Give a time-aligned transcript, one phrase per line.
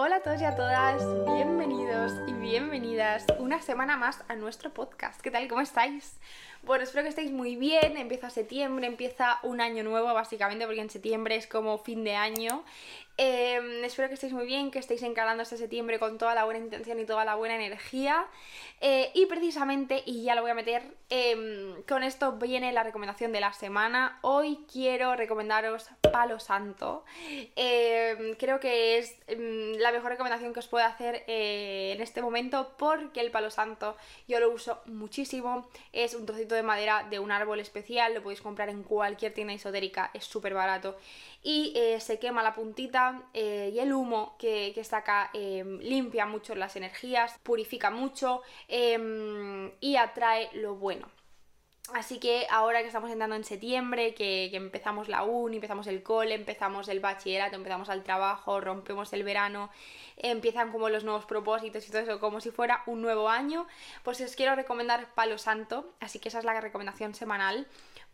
[0.00, 5.18] Hola a todos y a todas, bienvenidos y bienvenidas una semana más a nuestro podcast.
[5.22, 5.48] ¿Qué tal?
[5.48, 6.20] ¿Cómo estáis?
[6.62, 7.96] Bueno, espero que estéis muy bien.
[7.96, 12.64] Empieza septiembre, empieza un año nuevo, básicamente, porque en septiembre es como fin de año.
[13.16, 16.60] Em, espero que estéis muy bien, que estéis encarando este septiembre con toda la buena
[16.60, 18.26] intención y toda la buena energía.
[18.80, 23.32] Eh, y precisamente, y ya lo voy a meter, em, con esto viene la recomendación
[23.32, 24.18] de la semana.
[24.22, 27.04] Hoy quiero recomendaros Palo Santo.
[27.56, 32.72] Em, creo que es la mejor recomendación que os puedo hacer eh, en este momento
[32.76, 33.96] porque el Palo Santo
[34.28, 35.68] yo lo uso muchísimo.
[35.92, 39.54] Es un trocito de madera de un árbol especial, lo podéis comprar en cualquier tienda
[39.54, 40.96] esotérica, es súper barato
[41.42, 46.54] y eh, se quema la puntita eh, y el humo que, que saca limpia mucho
[46.54, 51.19] las energías, purifica mucho em, y atrae lo bueno.
[51.94, 56.34] Así que ahora que estamos entrando en septiembre, que, empezamos la uni, empezamos el cole,
[56.34, 59.70] empezamos el bachillerato, empezamos el trabajo, rompemos el verano,
[60.16, 63.66] empiezan como los nuevos propósitos y todo eso, como si fuera un nuevo año,
[64.04, 67.66] pues os quiero recomendar Palo Santo, así que esa es la recomendación semanal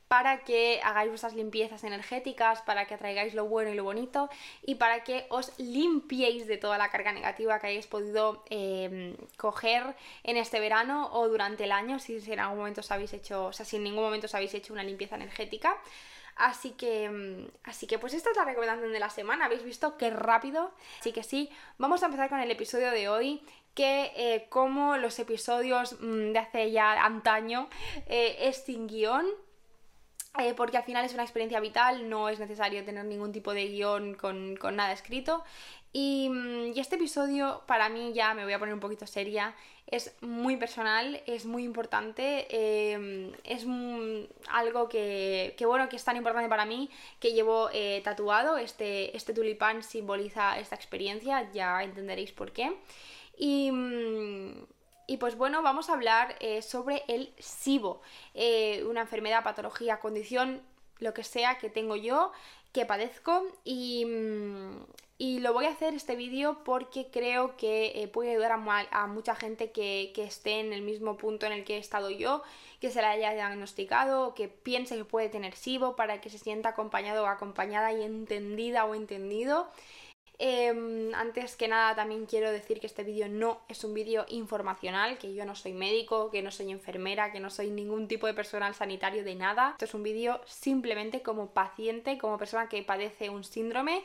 [0.08, 4.28] para que hagáis vuestras limpiezas energéticas, para que atraigáis lo bueno y lo bonito
[4.62, 9.96] y para que os limpiéis de toda la carga negativa que hayáis podido eh, coger
[10.22, 13.52] en este verano o durante el año, si en algún momento os habéis hecho, o
[13.52, 15.76] sea, si en ningún momento os habéis hecho una limpieza energética.
[16.36, 19.46] Así que, mm, así que pues esta es la recomendación de la semana.
[19.46, 20.70] ¿Habéis visto qué rápido?
[21.00, 23.42] Así que sí, vamos a empezar con el episodio de hoy
[23.74, 27.68] que eh, como los episodios mm, de hace ya antaño
[28.06, 29.26] eh, es sin guion
[30.38, 33.66] eh, porque al final es una experiencia vital, no es necesario tener ningún tipo de
[33.68, 35.44] guion con, nada escrito.
[35.92, 39.54] Mm, y, este episodio, para mí, ya me voy a poner un poquito seria,
[39.86, 43.64] es muy personal, es muy importante, eh, es
[44.48, 48.58] algo que, bueno, que es tan importante para mí que llevo eh, tatuado.
[48.58, 52.76] Este, este tulipán simboliza esta experiencia, ya entenderéis por qué.
[53.38, 53.70] Y.
[55.06, 58.02] Y pues bueno, vamos a hablar eh, sobre el SIBO,
[58.34, 60.62] eh, una enfermedad, patología, condición,
[60.98, 62.32] lo que sea que tengo yo,
[62.72, 64.84] que padezco y, mm,
[65.19, 69.06] y lo voy a hacer este vídeo porque creo que eh, puede ayudar a, a
[69.06, 72.42] mucha gente que, que, esté en el mismo punto en el que he estado yo,
[72.81, 76.70] que se la haya diagnosticado, que piense que puede tener SIBO para que se sienta
[76.70, 79.69] acompañado o acompañada y entendida o entendido.
[80.38, 85.16] Em, antes que nada también quiero decir que este vídeo no es un vídeo informacional,
[85.16, 88.34] que yo no soy médico, que no soy enfermera, que no soy ningún tipo de
[88.34, 89.70] personal sanitario de nada.
[89.72, 94.02] Esto es un vídeo simplemente como paciente, como persona que padece un síndrome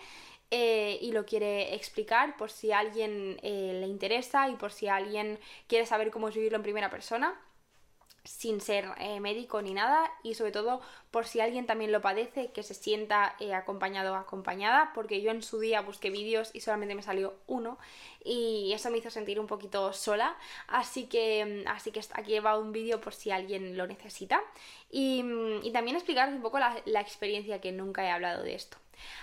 [0.52, 4.88] eh, y lo quiere explicar por si a alguien eh, le interesa y por si
[4.88, 5.38] alguien
[5.68, 7.40] quiere saber cómo es vivirlo en primera persona
[8.24, 12.52] sin ser eh, médico ni nada y sobre todo por si alguien también lo padece
[12.52, 16.62] que se sienta eh, acompañado o acompañada porque yo en su día busqué vídeos y
[16.62, 17.78] solamente me salió uno
[18.24, 20.38] y eso me hizo sentir un poquito sola.
[20.68, 24.42] Así que así que aquí va un vídeo por si alguien lo necesita.
[24.90, 25.24] Y,
[25.64, 28.78] y también explicaros un poco la, la experiencia que nunca he hablado de esto.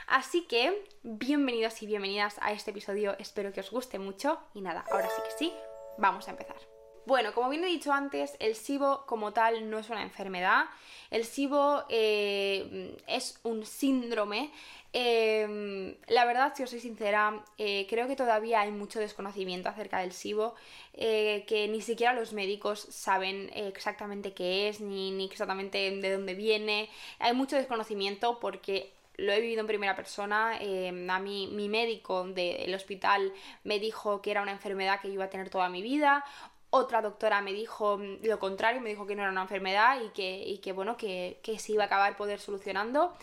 [0.07, 4.41] Así que, bienvenidos y bienvenidas a este episodio, espero que os guste mucho.
[4.55, 5.53] Y nada, ahora sí que sí,
[5.99, 6.78] vamos a empezar.
[7.09, 10.67] Bueno, como bien he dicho antes, el SIBO como tal no es una enfermedad.
[11.11, 14.51] El SIBO eh, es un síndrome.
[14.93, 20.01] Eh, la verdad, si os soy sincera, eh, creo que todavía hay mucho desconocimiento acerca
[20.01, 20.55] del SIBO,
[20.93, 26.91] que ni siquiera los médicos saben exactamente qué es, ni, ni exactamente de dónde viene.
[27.21, 30.59] Hay mucho desconocimiento porque lo he vivido en primera persona.
[30.59, 33.33] a mí, mi médico del hospital
[33.65, 36.23] me dijo que era una enfermedad que yo iba a tener toda mi vida.
[36.71, 40.39] Otra doctora me dijo lo contrario, me dijo que no era una enfermedad y que,
[40.39, 43.15] y que bueno, que, que se iba a acabar poder solucionando.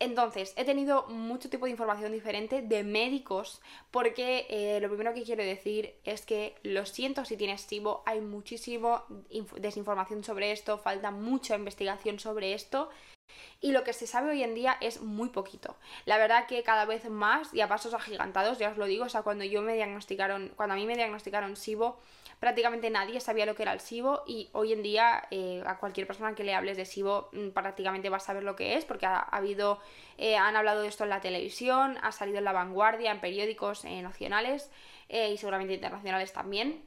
[0.00, 3.60] Entonces, he tenido mucho tipo de información diferente de médicos
[3.90, 8.20] porque eh, lo primero que quiero decir es que lo siento si tienes SIBO, hay
[8.20, 9.02] muchísimo
[9.56, 12.90] desinformación sobre esto, falta mucha investigación sobre esto
[13.60, 15.76] y lo que se sabe hoy en día es muy poquito.
[16.04, 19.08] La verdad que cada vez más y a pasos agigantados, ya os lo digo, o
[19.08, 21.98] sea, cuando yo me diagnosticaron, cuando a mí me diagnosticaron SIBO,
[22.40, 26.06] prácticamente nadie sabía lo que era el SIBO y hoy en día eh, a cualquier
[26.06, 29.06] persona que le hables de SIBO mm, prácticamente va a saber lo que es porque
[29.06, 29.80] ha, habido,
[30.16, 33.84] eh, han hablado de esto en la televisión, ha salido en la vanguardia, en periódicos
[33.84, 34.70] eh, nacionales
[35.10, 36.84] y seguramente internacionales también.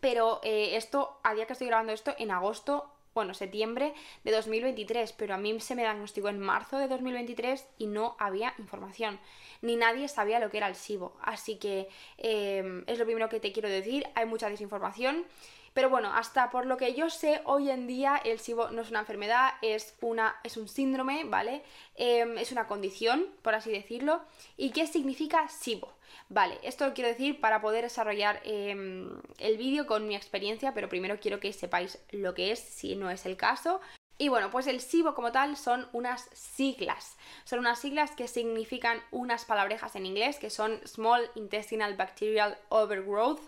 [0.00, 3.94] Pero esto, a día que estoy grabando esto, en agosto bueno, septiembre
[4.24, 8.54] de 2023, pero a mí se me diagnosticó en marzo de 2023 y no había
[8.58, 9.20] información,
[9.62, 11.16] ni nadie sabía lo que era el SIBO.
[11.22, 11.88] Así que
[12.18, 15.24] em, es lo primero que te quiero decir, hay mucha desinformación,
[15.74, 18.90] Pero bueno, hasta por lo que yo sé, hoy en día el SIBO no es
[18.90, 21.64] una enfermedad, es, una, es un síndrome, ¿vale?
[21.96, 24.22] Em, es una condición, por así decirlo.
[24.56, 25.92] ¿Y qué significa SIBO?
[26.28, 30.88] Vale, esto lo quiero decir para poder desarrollar em, el vídeo con mi experiencia, pero
[30.88, 33.80] primero quiero que sepáis lo que es, si no es el caso.
[34.16, 37.16] Y bueno, pues el SIBO como tal son unas siglas.
[37.44, 43.40] Son unas siglas que significan unas palabrejas en inglés que son Small Intestinal Bacterial Overgrowth.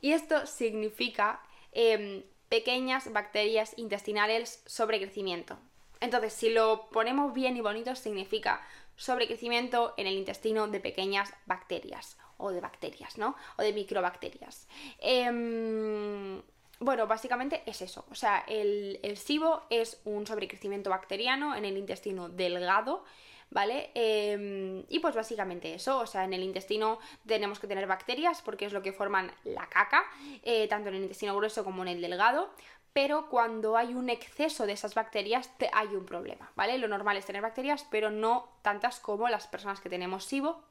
[0.00, 1.40] Y esto significa
[1.76, 5.58] em, pequeñas bacterias intestinales sobre crecimiento.
[6.00, 8.62] Entonces, si lo ponemos bien y bonito, significa
[8.96, 13.36] sobrecrecimiento en el intestino de pequeñas bacterias o de bacterias, ¿no?
[13.58, 14.66] O de microbacterias.
[15.00, 16.40] Em,
[16.80, 18.06] bueno, básicamente es eso.
[18.10, 23.04] O sea, el, el SIBO es un sobrecrecimiento bacteriano en el intestino delgado.
[23.48, 23.90] ¿Vale?
[23.94, 28.66] Em, y pues básicamente eso, o sea, en el intestino tenemos que tener bacterias porque
[28.66, 30.04] es lo que forman la caca,
[30.42, 32.50] eh, tanto en el intestino grueso como en el delgado,
[32.96, 36.78] pero cuando hay un exceso de esas bacterias hay un problema, ¿vale?
[36.78, 40.62] Lo normal es tener bacterias, pero no tantas como las personas que tenemos SIBO.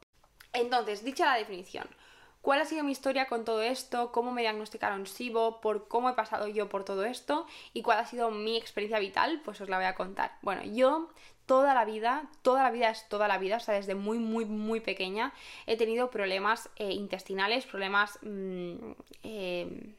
[0.51, 1.87] Entonces, dicha la definición,
[2.41, 4.11] ¿cuál ha sido mi historia con todo esto?
[4.11, 5.61] ¿Cómo me diagnosticaron SIBO?
[5.61, 7.45] ¿Por cómo he pasado yo por todo esto?
[7.73, 9.41] ¿Y cuál ha sido mi experiencia vital?
[9.45, 10.39] Pues os la voy a contar.
[10.41, 11.11] Bueno, yo
[11.45, 14.45] toda la vida, toda la vida es toda la vida, o sea, desde muy, muy,
[14.45, 15.33] muy pequeña
[15.65, 18.19] he tenido problemas eh, intestinales, problemas...
[18.21, 18.91] Mm,
[19.23, 19.95] eh,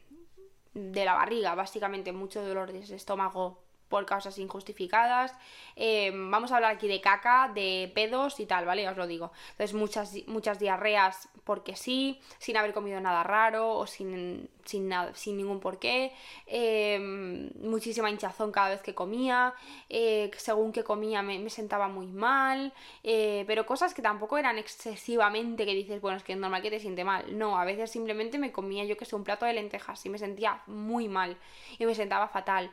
[0.77, 5.33] de la barriga, básicamente mucho dolor de estómago por causas injustificadas.
[5.75, 8.87] Eh, vamos a hablar aquí de caca, de pedos y tal, ¿vale?
[8.87, 9.31] Os lo digo.
[9.51, 15.15] Entonces, muchas, muchas diarreas porque sí, sin haber comido nada raro o sin, sin, nada,
[15.15, 16.11] sin ningún porqué.
[16.45, 19.53] Eh, muchísima hinchazón cada vez que comía.
[19.89, 22.73] Eh, según que comía me, me sentaba muy mal.
[23.03, 26.79] pero cosas que tampoco eran excesivamente que dices, bueno, es que es normal que te
[26.79, 27.37] siente mal.
[27.37, 30.17] No, a veces simplemente me comía yo que sé un plato de lentejas y me
[30.17, 31.37] sentía muy mal
[31.79, 32.71] y me sentaba fatal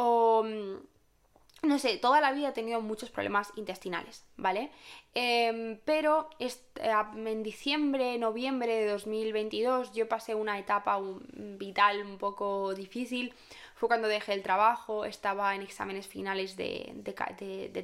[0.00, 4.70] o mm, no sé, toda la vida he tenido muchos problemas intestinales, ¿vale?
[5.12, 11.00] Em, pero en diciembre, noviembre de 2022 yo pasé una etapa
[11.32, 13.34] vital un poco difícil
[13.78, 17.00] fue cuando dejé el trabajo, estaba en exámenes finales de,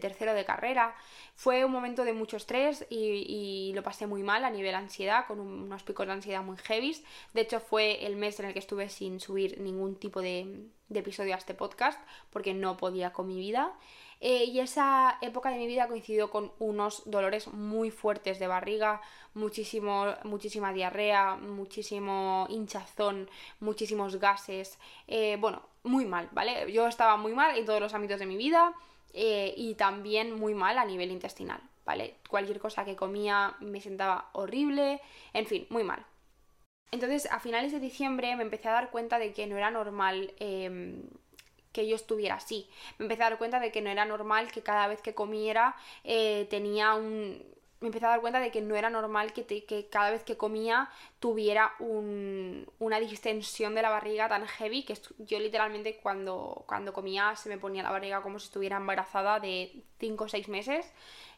[0.00, 0.96] tercero de carrera.
[1.36, 5.38] Fue un momento de mucho estrés y, lo pasé muy mal a nivel ansiedad, con
[5.38, 6.96] unos picos de ansiedad muy heavy.
[7.32, 11.34] De hecho, fue el mes en el que estuve sin subir ningún tipo de, episodio
[11.34, 12.00] a este podcast
[12.30, 13.72] porque no podía con mi vida.
[14.20, 19.02] Eh, y esa época de mi vida coincidió con unos dolores muy fuertes de barriga,
[19.34, 23.28] muchísimo, muchísima diarrea, muchísimo hinchazón,
[23.60, 24.78] muchísimos gases.
[25.08, 26.72] Eh, bueno, muy mal, ¿vale?
[26.72, 28.72] Yo estaba muy mal en todos los ámbitos de mi vida
[29.12, 32.16] eh, y también muy mal a nivel intestinal, ¿vale?
[32.28, 35.00] Cualquier cosa que comía me sentaba horrible,
[35.34, 36.04] en fin, muy mal.
[36.94, 40.32] Entonces, a finales de diciembre me empecé a dar cuenta de que no era normal
[40.38, 41.02] em,
[41.72, 42.68] que yo estuviera así.
[42.98, 45.74] Me empecé a dar cuenta de que no era normal que cada vez que comiera
[46.04, 47.42] eh, tenía un,
[47.80, 50.88] me empecé a dar cuenta de que no era normal que, cada vez que comía
[51.18, 57.48] tuviera una distensión de la barriga tan heavy que yo literalmente cuando, cuando comía se
[57.48, 60.92] me ponía la barriga como si estuviera embarazada de 5 o 6 meses.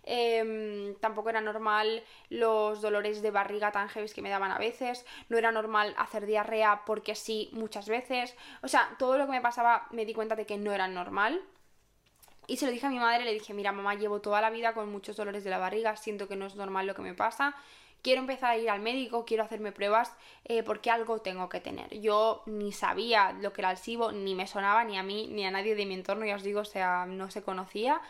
[0.07, 5.05] Em, tampoco era normal los dolores de barriga tan heavy que me daban a veces.
[5.29, 8.37] No era normal hacer diarrea porque sí muchas veces.
[8.63, 11.43] O sea, todo lo que me pasaba me di cuenta de que no era normal.
[12.47, 14.73] Y se lo dije a mi madre, le dije, mira mamá, llevo toda la vida
[14.73, 17.57] con muchos dolores de la barriga, siento que no es normal lo que me pasa,
[18.03, 20.13] quiero empezar a ir al médico, quiero hacerme pruebas
[20.45, 22.01] eh, porque algo tengo que tener.
[22.01, 25.45] Yo ni sabía lo que era el SIBO, ni me sonaba ni a mí ni
[25.45, 28.01] a nadie de mi entorno, ya os digo, o sea, no se conocía.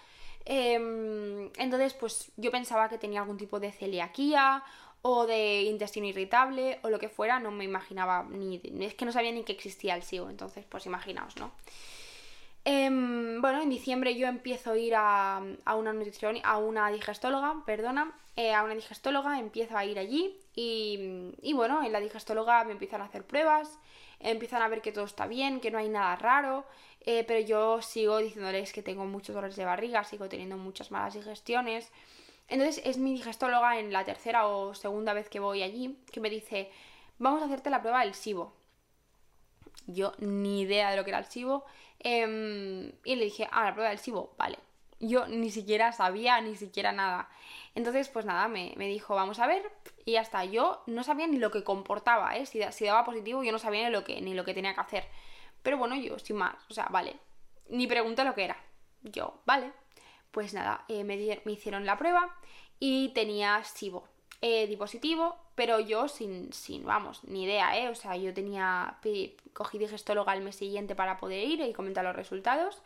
[0.48, 4.62] Em, entonces, pues yo pensaba que tenía algún tipo de celiaquía
[5.02, 8.60] o de intestino irritable o lo que fuera, no me imaginaba ni...
[8.80, 11.50] Es que no sabía ni que existía el SIBO, entonces pues imaginaos, ¿no?
[12.64, 15.40] Em, bueno, en diciembre yo empiezo a ir a,
[15.76, 21.52] una nutrición, a una digestóloga, perdona, eh, a una digestóloga, empiezo a ir allí y,
[21.54, 23.78] bueno, en la digestóloga me empiezan a hacer pruebas,
[24.20, 26.64] empiezan a ver que todo está bien, que no hay nada raro,
[27.00, 31.14] eh, pero yo sigo diciéndoles que tengo muchos dolores de barriga, sigo teniendo muchas malas
[31.14, 31.90] digestiones.
[32.48, 36.30] Entonces es mi digestóloga en la tercera o segunda vez que voy allí que me
[36.30, 36.70] dice,
[37.18, 38.52] vamos a hacerte la prueba del SIBO.
[39.86, 41.64] Yo ni idea de lo que era el SIBO
[42.00, 44.58] Em, y le dije, ah, la prueba del SIBO, vale.
[45.00, 47.28] Yo ni siquiera sabía, ni siquiera nada.
[47.74, 49.70] Entonces, pues nada, me, dijo, vamos a ver,
[50.06, 52.46] y hasta yo no sabía ni lo que comportaba, ¿eh?
[52.46, 55.04] Si, daba positivo, yo no sabía ni lo, que, ni lo que tenía que hacer.
[55.64, 57.16] Pero bueno, yo, sin más, o sea, vale.
[57.68, 58.56] Ni pregunté lo que era.
[59.02, 59.72] Yo, vale.
[60.30, 62.34] Pues nada, eh, me, me hicieron la prueba
[62.78, 64.08] y tenía SIBO.
[64.42, 67.88] eh, di positivo, pero yo sin, sin, vamos, ni idea, ¿eh?
[67.88, 68.98] O sea, yo tenía,
[69.54, 72.80] cogí digestóloga al mes siguiente para poder ir y comentar los resultados.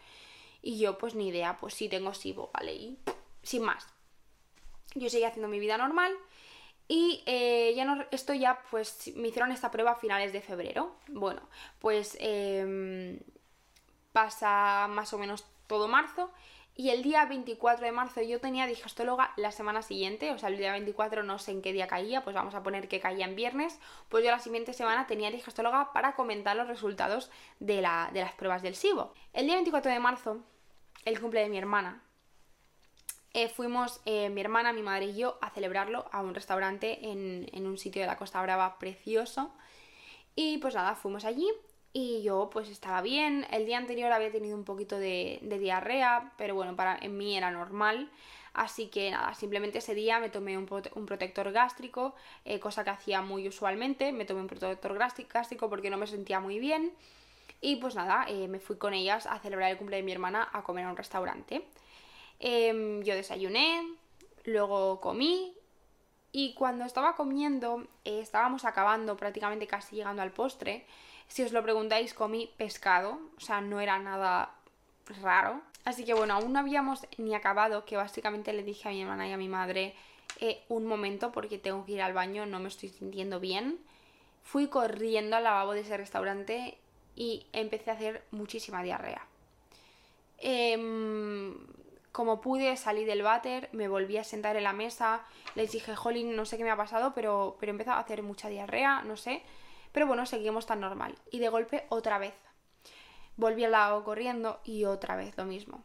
[0.63, 2.75] Y yo, pues ni idea, pues sí tengo SIBO, ¿vale?
[2.75, 2.99] Y
[3.43, 3.87] sin más.
[4.95, 6.13] Yo seguí haciendo mi vida normal.
[6.93, 10.97] Y eh, ya no, esto ya, pues me hicieron esta prueba a finales de febrero.
[11.07, 11.41] Bueno,
[11.79, 13.21] pues em,
[14.13, 16.33] pasa más o menos todo marzo
[16.75, 20.59] y el día 24 de marzo yo tenía digestóloga la semana siguiente, o sea, el
[20.59, 23.37] día 24 no sé en qué día caía, pues vamos a poner que caía en
[23.37, 23.79] viernes,
[24.09, 27.31] pues yo la siguiente semana tenía digestóloga para comentar los resultados
[27.61, 29.15] de, las pruebas del SIBO.
[29.33, 30.39] El día 24 de marzo,
[31.05, 32.03] el cumple de mi hermana,
[33.33, 37.49] eh, fuimos eh, mi hermana, mi madre y yo a celebrarlo a un restaurante en,
[37.53, 39.53] en un sitio de la Costa Brava precioso.
[40.35, 41.49] Y pues nada, fuimos allí
[41.93, 43.47] y yo pues estaba bien.
[43.51, 47.51] El día anterior había tenido un poquito de, diarrea, pero bueno, para en mí era
[47.51, 48.11] normal.
[48.53, 53.23] Así que nada, simplemente ese día me tomé un, protector gástrico, eh, cosa que hacía
[53.23, 54.13] muy usualmente.
[54.13, 56.93] Me tomé un protector gástrico porque no me sentía muy bien.
[57.61, 60.63] Y pues nada, me fui con ellas a celebrar el cumple de mi hermana a
[60.63, 61.63] comer a un restaurante.
[62.41, 63.83] Em, yo desayuné,
[64.45, 65.55] luego comí
[66.33, 70.87] y cuando estaba comiendo, eh, estábamos acabando prácticamente casi llegando al postre.
[71.29, 74.55] Si os lo preguntáis, comí pescado, o sea, no era nada
[75.23, 75.61] raro.
[75.85, 79.29] Así que bueno, aún no habíamos ni acabado, que básicamente le dije a mi hermana
[79.29, 79.95] y a mi madre
[80.41, 83.79] eh, un momento porque tengo que ir al baño, no me estoy sintiendo bien.
[84.43, 86.79] Fui corriendo al lavabo de ese restaurante
[87.17, 89.27] y empecé a hacer muchísima diarrea.
[90.39, 91.55] Em,
[92.13, 95.23] como pude, salí del váter, me volví a sentar en la mesa,
[95.55, 98.49] les dije, Jolín, no sé qué me ha pasado, pero, pero empezó a hacer mucha
[98.49, 99.43] diarrea, no sé.
[99.93, 101.17] Pero bueno, seguimos tan normal.
[101.31, 102.35] Y de golpe otra vez.
[103.37, 105.83] Volví al lado corriendo y otra vez lo mismo.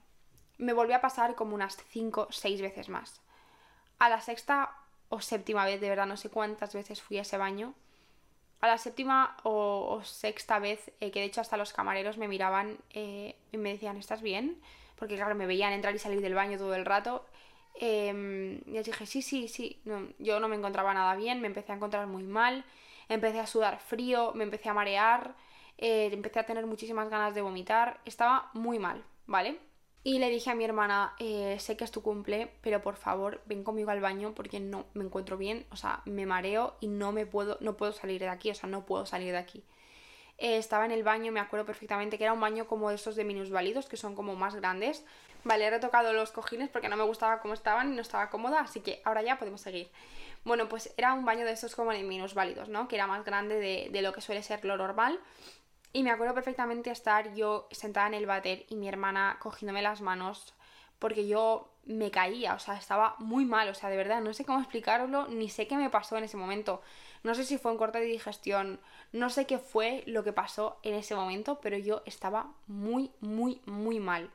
[0.58, 3.22] Me volví a pasar como unas 5 6 veces más.
[4.00, 4.76] A la sexta
[5.10, 7.74] o séptima vez, de verdad no sé cuántas veces fui a ese baño.
[8.62, 12.78] A la séptima o, sexta vez, eh, que de hecho hasta los camareros me miraban
[12.92, 14.62] eh, y me decían, ¿estás bien?
[14.96, 17.26] Porque claro, me veían entrar y salir del baño todo el rato.
[17.80, 19.82] Eh, y les dije, sí, sí, sí.
[20.20, 22.66] yo no me encontraba nada bien, me empecé a encontrar muy mal
[23.10, 25.36] empecé a sudar frío, me empecé a marear,
[25.78, 29.60] eh, empecé a tener muchísimas ganas de vomitar, estaba muy mal, ¿vale?
[30.04, 33.42] Y le dije a mi hermana, eh, sé que es tu cumple, pero por favor
[33.48, 37.12] ven conmigo al baño porque no me encuentro bien, o sea, me mareo y no
[37.12, 39.64] me puedo, no puedo salir de aquí, o sea, no puedo salir de aquí.
[40.38, 43.24] Eh, estaba en el baño, me acuerdo perfectamente que era un baño como esos de
[43.24, 45.06] minusválidos, que son como más grandes.
[45.44, 48.62] Vale, he retocado los cojines porque no me gustaba cómo estaban y no estaba cómoda,
[48.62, 49.90] así que ahora ya podemos seguir.
[50.44, 52.88] Bueno, pues era un baño de estos como de minusválidos, ¿no?
[52.88, 55.20] Que era más grande de, de lo que suele ser lo normal.
[55.94, 60.02] Y me acuerdo perfectamente estar yo sentada en el váter y mi hermana cogiéndome las
[60.02, 60.54] manos
[61.00, 64.44] porque yo me caía, o sea, estaba muy mal, o sea, de verdad, no sé
[64.44, 66.82] cómo explicarlo, ni sé qué me pasó en ese momento.
[67.24, 68.80] No sé si fue un corte de digestión,
[69.12, 73.62] no sé qué fue lo que pasó en ese momento, pero yo estaba muy, muy,
[73.66, 74.30] muy mal.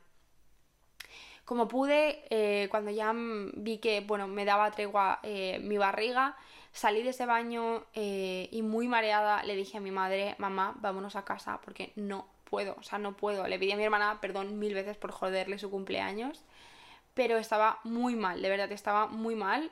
[1.45, 6.37] Como pude, eh, cuando ya vi que, bueno, me daba tregua eh, mi barriga,
[6.73, 11.17] salí de ese baño eh, y muy mareada le dije a mi madre, mamá, vámonos
[11.17, 13.47] a casa porque no puedo, o sea, no puedo.
[13.49, 16.45] Le pedí a mi hermana perdón mil veces por joderle su cumpleaños,
[17.15, 19.71] pero estaba muy mal, de verdad, estaba muy mal.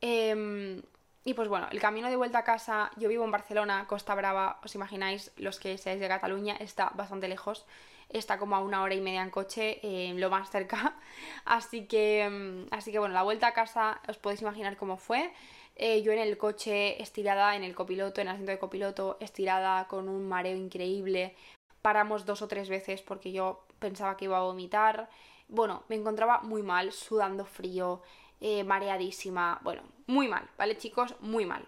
[0.00, 0.82] Em,
[1.26, 4.60] y pues bueno, el camino de vuelta a casa, yo vivo en Barcelona, Costa Brava,
[4.64, 7.66] os imagináis, los que seáis de Cataluña, está bastante lejos
[8.08, 10.94] está como a una hora y media en coche, eh, lo más cerca.
[11.44, 15.32] Así que, mm, así que bueno, la vuelta a casa os podéis imaginar cómo fue.
[15.74, 19.88] Eh, yo en el coche estirada, en el copiloto, en el asiento de copiloto, estirada
[19.88, 21.34] con un mareo increíble.
[21.82, 25.08] Paramos dos o tres veces porque yo pensaba que iba a vomitar.
[25.48, 28.02] Bueno, me encontraba muy mal, sudando frío,
[28.40, 29.60] eh, mareadísima.
[29.62, 31.14] Bueno, muy mal, ¿vale chicos?
[31.20, 31.66] Muy mal.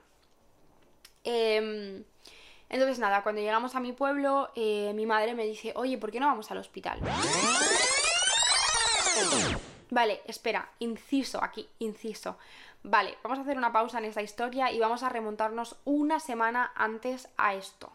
[1.24, 2.02] Eh,
[2.68, 6.20] entonces nada, cuando llegamos a mi pueblo, eh, mi madre me dice, oye, ¿por qué
[6.20, 7.00] no vamos al hospital?
[9.90, 12.36] Vale, espera, inciso aquí, inciso.
[12.82, 16.72] Vale, vamos a hacer una pausa en esta historia y vamos a remontarnos una semana
[16.76, 17.90] antes a esto.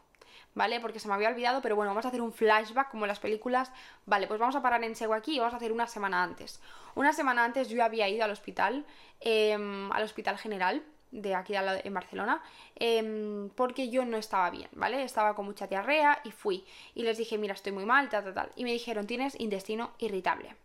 [0.56, 0.80] ¿Vale?
[0.80, 3.20] Porque se me había olvidado, pero bueno, vamos a hacer un flashback como en las
[3.20, 3.72] películas.
[4.06, 6.62] Vale, pues vamos a parar en seco aquí y vamos a hacer una semana antes.
[6.96, 8.86] Una semana antes yo había ido al hospital,
[9.20, 10.84] em, al hospital general,
[11.14, 12.42] de aquí en Barcelona,
[12.76, 15.04] em, porque yo no estaba bien, ¿vale?
[15.04, 16.66] Estaba con mucha diarrea y fui.
[16.96, 18.52] Y les dije, mira, estoy muy mal, tal, tal, tal.
[18.56, 20.56] Y me dijeron, tienes intestino irritable.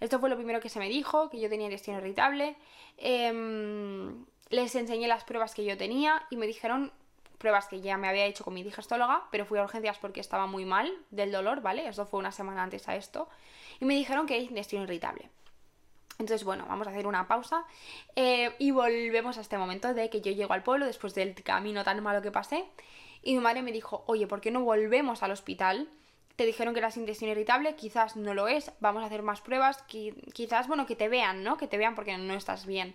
[0.00, 2.56] Esto fue lo primero que se me dijo, que yo tenía intestino irritable.
[2.98, 6.92] Em, les enseñé las pruebas que yo tenía y me dijeron
[7.38, 10.46] pruebas que ya me había hecho con mi digestóloga, pero fui a urgencias porque estaba
[10.46, 11.86] muy mal del dolor, ¿vale?
[11.86, 13.28] Esto fue una semana antes a esto.
[13.80, 15.30] Y me dijeron que es intestino irritable.
[16.18, 17.64] Entonces, bueno, vamos a hacer una pausa
[18.14, 21.84] eh, y volvemos a este momento de que yo llego al pueblo después del camino
[21.84, 22.64] tan malo que pasé
[23.22, 25.88] y mi madre me dijo, oye, ¿por qué no volvemos al hospital?
[26.36, 29.84] Te dijeron que eras intestino irritable, quizás no lo es, vamos a hacer más pruebas,
[29.88, 31.56] quizás, bueno, que te vean, ¿no?
[31.56, 32.94] Que te vean porque no estás bien.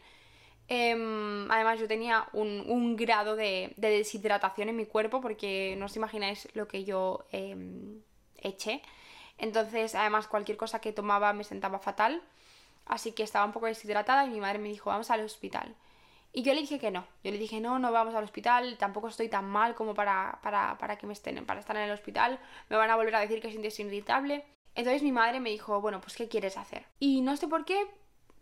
[0.74, 6.48] Em, además yo tenía un, grado de, deshidratación en mi cuerpo porque no os imagináis
[6.54, 8.02] lo que yo em,
[8.38, 8.82] eché.
[9.38, 12.22] Entonces, además, cualquier cosa que tomaba me sentaba fatal.
[12.86, 15.76] Así que estaba un poco deshidratada y mi madre me dijo, vamos al hospital.
[16.32, 17.06] Y yo le dije que no.
[17.22, 20.98] Yo le dije, no, no vamos al hospital, tampoco estoy tan mal como para, para,
[20.98, 22.40] que me estén, para estar en el hospital.
[22.70, 24.46] Me van a volver a decir que es irritable.
[24.76, 26.86] Entonces mi madre me dijo, bueno, pues ¿qué quieres hacer?
[26.98, 27.88] Y no sé por qué,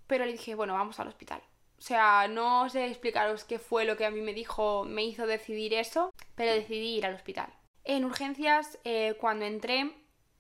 [0.06, 1.42] pero le dije, bueno, vamos al hospital.
[1.80, 5.26] O sea, no sé explicaros qué fue lo que a mí me dijo, me hizo
[5.26, 7.54] decidir eso, pero decidí ir al hospital.
[7.86, 9.90] En urgencias, eh, cuando entré,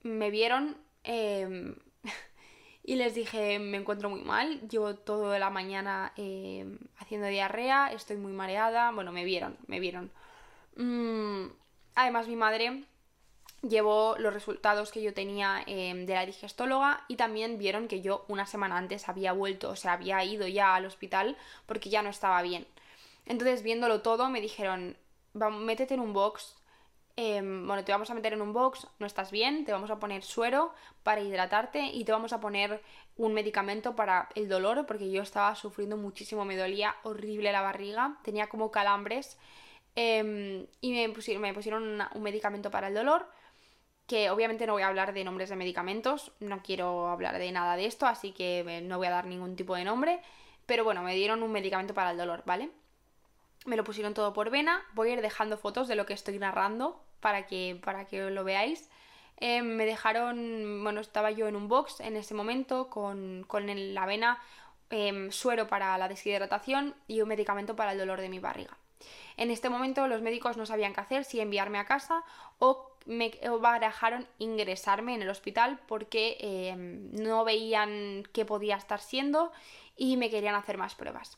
[0.03, 1.77] me vieron em,
[2.83, 8.17] y les dije, me encuentro muy mal, llevo toda la mañana em, haciendo diarrea, estoy
[8.17, 10.11] muy mareada, bueno, me vieron, me vieron.
[10.75, 11.45] Mm,
[11.95, 12.83] además, mi madre
[13.61, 18.25] llevó los resultados que yo tenía em, de la digestóloga y también vieron que yo
[18.27, 22.09] una semana antes había vuelto, o sea, había ido ya al hospital porque ya no
[22.09, 22.67] estaba bien.
[23.25, 24.97] Entonces, viéndolo todo, me dijeron,
[25.33, 26.55] métete en un box,
[27.21, 29.99] Em, bueno, te vamos a meter en un box, no estás bien, te vamos a
[29.99, 30.73] poner suero
[31.03, 32.81] para hidratarte y te vamos a poner
[33.17, 38.17] un medicamento para el dolor, porque yo estaba sufriendo muchísimo, me dolía horrible la barriga,
[38.23, 39.37] tenía como calambres
[39.95, 43.27] em, y me pusieron, me pusieron un medicamento para el dolor
[44.09, 47.75] que obviamente no voy a hablar de nombres de medicamentos, no quiero hablar de nada
[47.75, 50.19] de esto, así que eh, no voy a dar ningún tipo de nombre,
[50.65, 52.71] pero bueno, me dieron un medicamento para el dolor, ¿vale?
[53.65, 56.39] Me lo pusieron todo por vena, voy a ir dejando fotos de lo que estoy
[56.39, 58.89] narrando para que, para que lo veáis.
[59.37, 64.39] Eh, me dejaron, bueno, estaba yo en un box en ese momento con, la avena,
[64.89, 68.75] em, suero para la deshidratación y un medicamento para el dolor de mi barriga.
[69.37, 72.23] En este momento los médicos no sabían qué hacer, si enviarme a casa
[72.57, 79.51] o me barajaron ingresarme en el hospital porque em, no veían qué podía estar siendo
[79.95, 81.37] y me querían hacer más pruebas.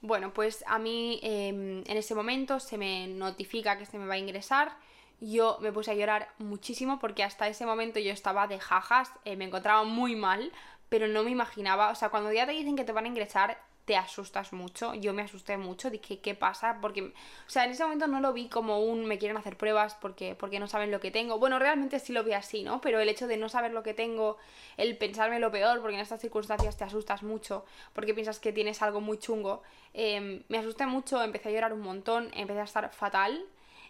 [0.00, 4.14] Bueno, pues a mí em, en ese momento se me notifica que se me va
[4.14, 4.76] a ingresar
[5.20, 9.36] yo me puse a llorar muchísimo porque hasta ese momento yo estaba de jajas, eh,
[9.36, 10.52] me encontraba muy mal,
[10.88, 13.60] pero no me imaginaba, o sea, cuando ya te dicen que te van a ingresar,
[13.88, 16.76] te asustas mucho, yo me asusté mucho, dije, ¿qué pasa?
[16.82, 17.10] Porque, o
[17.50, 20.60] sea, en ese momento no lo vi como un me quieren hacer pruebas porque, porque
[20.60, 21.38] no saben lo que tengo.
[21.38, 22.82] Bueno, realmente sí lo vi así, ¿no?
[22.82, 24.36] Pero el hecho de no saber lo que tengo,
[24.76, 28.82] el pensarme lo peor, porque en estas circunstancias te asustas mucho, porque piensas que tienes
[28.82, 29.62] algo muy chungo,
[29.94, 33.42] em, me asusté mucho, empecé a llorar un montón, empecé a estar fatal.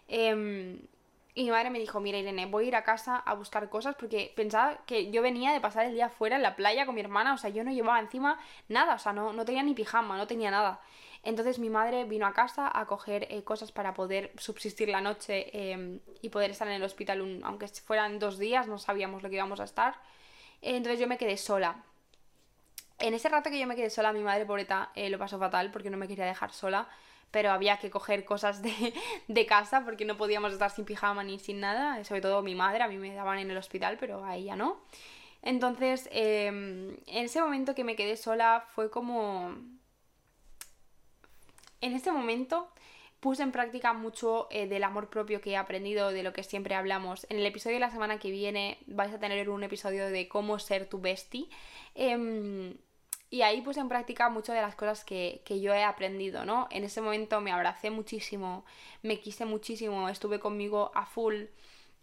[0.07, 0.79] Eh,
[1.39, 3.95] y mi madre me dijo, mira Irene, voy a ir a casa a buscar cosas
[3.95, 6.99] porque pensaba que yo venía de pasar el día fuera en la playa con mi
[6.99, 10.17] hermana, o sea, yo no llevaba encima nada, o sea, no, no tenía ni pijama,
[10.17, 10.81] no tenía nada.
[11.23, 15.71] Entonces mi madre vino a casa a coger eh, cosas para poder subsistir la noche
[15.71, 19.35] em, y poder estar en el hospital, aunque fueran dos días, no sabíamos lo que
[19.35, 19.95] íbamos a estar.
[20.61, 21.85] entonces yo me quedé sola.
[22.97, 25.71] En ese rato que yo me quedé sola, mi madre pobreta eh, lo pasó fatal
[25.71, 26.89] porque no me quería dejar sola
[27.31, 31.59] pero había que coger cosas de, casa porque no podíamos estar sin pijama ni sin
[31.59, 34.55] nada, sobre todo mi madre, a mí me daban en el hospital, pero a ella
[34.55, 34.81] no.
[35.41, 39.55] Entonces, em, en ese momento que me quedé sola fue como...
[41.81, 42.69] En ese momento
[43.19, 46.75] puse en práctica mucho eh, del amor propio que he aprendido, de lo que siempre
[46.75, 47.25] hablamos.
[47.29, 50.59] En el episodio de la semana que viene vais a tener un episodio de cómo
[50.59, 51.49] ser tu bestie.
[51.95, 52.77] Em,
[53.31, 56.67] y ahí puse en práctica muchas de las cosas que, yo he aprendido, ¿no?
[56.71, 58.65] En ese momento me abracé muchísimo,
[59.03, 61.45] me quise muchísimo, estuve conmigo a full.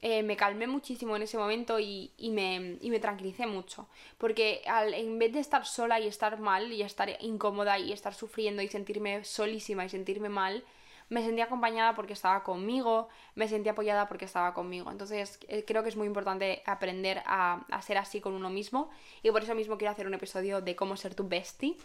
[0.02, 3.88] Eh, me calmé muchísimo en ese momento y, me, y me, tranquilicé mucho.
[4.18, 8.14] Porque al, en vez de estar sola y estar mal y estar incómoda y estar
[8.14, 10.64] sufriendo y sentirme solísima y sentirme mal,
[11.08, 14.90] me sentía acompañada porque estaba conmigo, me sentía apoyada porque estaba conmigo.
[14.90, 18.90] Entonces eh, creo que es muy importante aprender a, ser así con uno mismo
[19.22, 21.76] y por eso mismo quiero hacer un episodio de cómo ser tu bestie.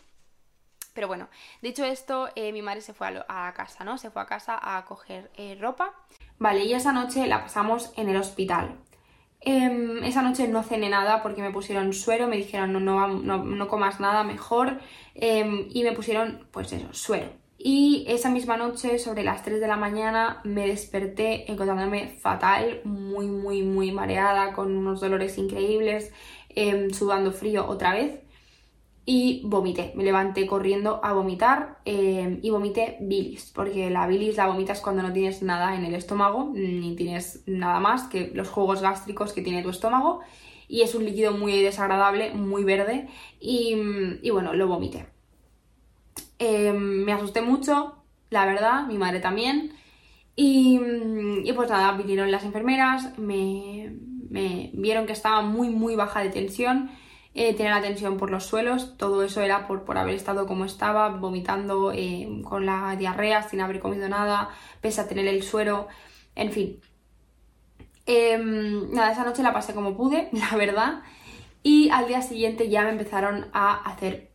[0.93, 1.29] Pero bueno,
[1.61, 3.97] dicho esto, eh, mi madre se fue a, casa, ¿no?
[3.97, 5.93] Se fue a casa a coger eh, ropa.
[6.37, 8.77] Vale, y esa noche la pasamos en el hospital.
[9.39, 13.07] Em, esa noche no cené nada porque me pusieron suero, me dijeron no, no,
[13.43, 14.79] no, comas nada mejor
[15.15, 17.40] em, y me pusieron pues eso, suero.
[17.63, 23.27] Y esa misma noche, sobre las 3 de la mañana, me desperté encontrándome fatal, muy,
[23.27, 26.11] muy, muy mareada, con unos dolores increíbles,
[26.49, 28.19] em, sudando frío otra vez.
[29.05, 34.47] Y vomité, me levanté corriendo a vomitar em, y vomité bilis, porque la bilis la
[34.47, 38.81] vomitas cuando no tienes nada en el estómago, ni tienes nada más que los jugos
[38.81, 40.21] gástricos que tiene tu estómago
[40.67, 43.07] y es un líquido muy desagradable, muy verde
[43.39, 43.75] y,
[44.21, 45.10] y bueno, lo vomité.
[46.43, 49.73] Em, me asusté mucho, la verdad, mi madre también.
[50.35, 50.79] Y,
[51.43, 53.93] y, pues nada, vinieron las enfermeras, me,
[54.73, 56.89] vieron que estaba muy, muy baja de tensión,
[57.35, 60.65] eh, tenía la tensión por los suelos, todo eso era por, por haber estado como
[60.65, 64.49] estaba, vomitando eh, con la diarrea, sin haber comido nada,
[64.81, 65.87] pese a tener el suero,
[66.35, 66.81] en fin.
[68.07, 71.03] Em, nada, esa noche la pasé como pude, la verdad,
[71.61, 74.30] y al día siguiente ya me empezaron a hacer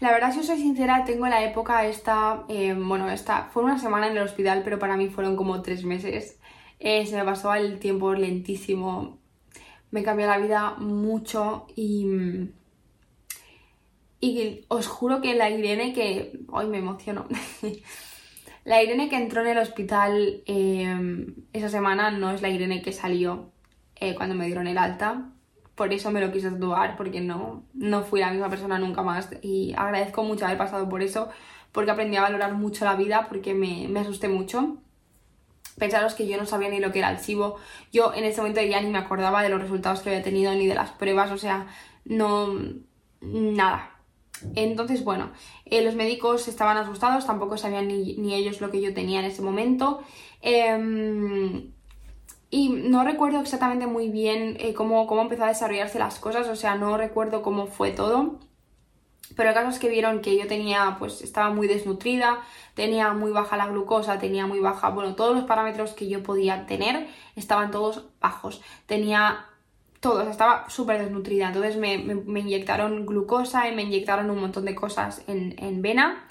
[0.00, 3.78] La verdad, si os soy sincera, tengo la época esta, em, bueno, esta fue una
[3.78, 6.38] semana en el hospital, pero para mí fueron como tres meses.
[6.78, 9.18] Eh, se me pasó el tiempo lentísimo,
[9.90, 12.06] me cambió la vida mucho y,
[14.20, 16.40] y os juro que la Irene que...
[16.48, 17.26] Hoy me emociono.
[18.64, 22.92] la Irene que entró en el hospital em, esa semana no es la Irene que
[22.92, 23.50] salió
[23.96, 25.32] eh, cuando me dieron el alta.
[25.80, 29.30] Por eso me lo quise tatuar, porque no, no fui la misma persona nunca más.
[29.40, 31.30] Y agradezco mucho haber pasado por eso,
[31.72, 34.76] porque aprendí a valorar mucho la vida, porque me, me asusté mucho.
[35.78, 37.56] Pensaros que yo no sabía ni lo que era el SIBO.
[37.90, 40.66] Yo en ese momento ya ni me acordaba de los resultados que había tenido ni
[40.66, 41.66] de las pruebas, o sea,
[42.04, 42.58] no.
[43.22, 43.90] nada.
[44.54, 45.30] Entonces, bueno,
[45.64, 49.40] eh, los médicos estaban asustados, tampoco sabían ni, ellos lo que yo tenía en ese
[49.40, 50.02] momento.
[50.42, 51.72] Em,
[52.50, 56.56] y no recuerdo exactamente muy bien eh, cómo, cómo empezó a desarrollarse las cosas, o
[56.56, 58.38] sea, no recuerdo cómo fue todo.
[59.36, 62.40] Pero el caso es que vieron que yo tenía, pues estaba muy desnutrida,
[62.74, 66.66] tenía muy baja la glucosa, tenía muy baja, bueno, todos los parámetros que yo podía
[66.66, 68.60] tener estaban todos bajos.
[68.86, 69.46] Tenía
[70.00, 71.48] todo, estaba súper desnutrida.
[71.48, 71.94] Entonces me,
[72.40, 76.26] inyectaron glucosa y me inyectaron un montón de cosas en, vena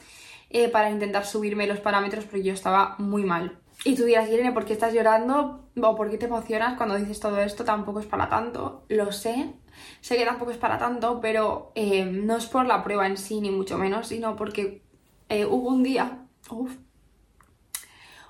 [0.49, 3.58] eh, para intentar subirme los parámetros porque yo estaba muy mal.
[3.85, 5.69] Y tú dirás, Irene, ¿por qué estás llorando?
[5.81, 7.63] ¿O por qué te emocionas cuando dices todo esto?
[7.63, 8.83] Tampoco es para tanto.
[8.89, 9.53] Lo sé,
[10.01, 13.41] Sé que tampoco es para tanto, pero eh, no es por la prueba en sí,
[13.41, 14.81] ni mucho menos, sino porque
[15.29, 16.25] eh, hubo un día.
[16.49, 16.75] Uf,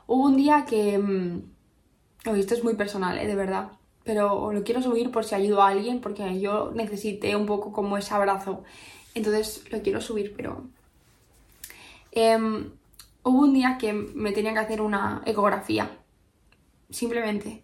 [0.08, 0.98] hubo un día que.
[0.98, 1.44] Mm,
[2.38, 3.72] esto es muy personal, eh, de verdad.
[4.04, 7.98] Pero lo quiero subir por si ayudo a alguien, porque yo necesité un poco como
[7.98, 8.64] ese abrazo.
[9.14, 10.64] Entonces lo quiero subir, pero.
[12.12, 12.72] Em,
[13.24, 15.98] hubo un día que me tenían que hacer una ecografía.
[16.90, 17.64] Simplemente.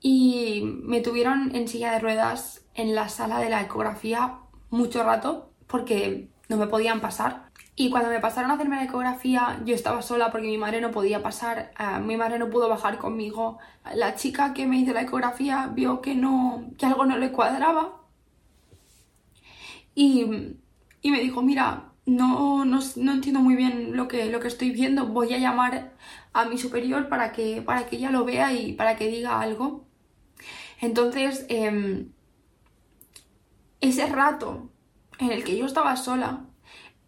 [0.00, 4.38] Y me tuvieron en silla de ruedas en la sala de la ecografía
[4.70, 7.50] mucho rato porque no me podían pasar.
[7.76, 10.90] Y cuando me pasaron a hacerme la ecografía, yo estaba sola porque mi madre no
[10.90, 13.58] podía pasar, uh, mi madre no pudo bajar conmigo.
[13.94, 18.02] La chica que me hizo la ecografía vio que no, que algo no le cuadraba.
[19.94, 20.56] Y,
[21.00, 24.70] y me dijo, mira, no, no, no, entiendo muy bien lo que, lo que estoy
[24.70, 25.94] viendo, voy a llamar
[26.32, 29.86] a mi superior para que, para que ella lo vea y para que diga algo.
[30.80, 32.06] Entonces, eh,
[33.80, 34.70] ese rato
[35.18, 36.46] en el que yo estaba sola,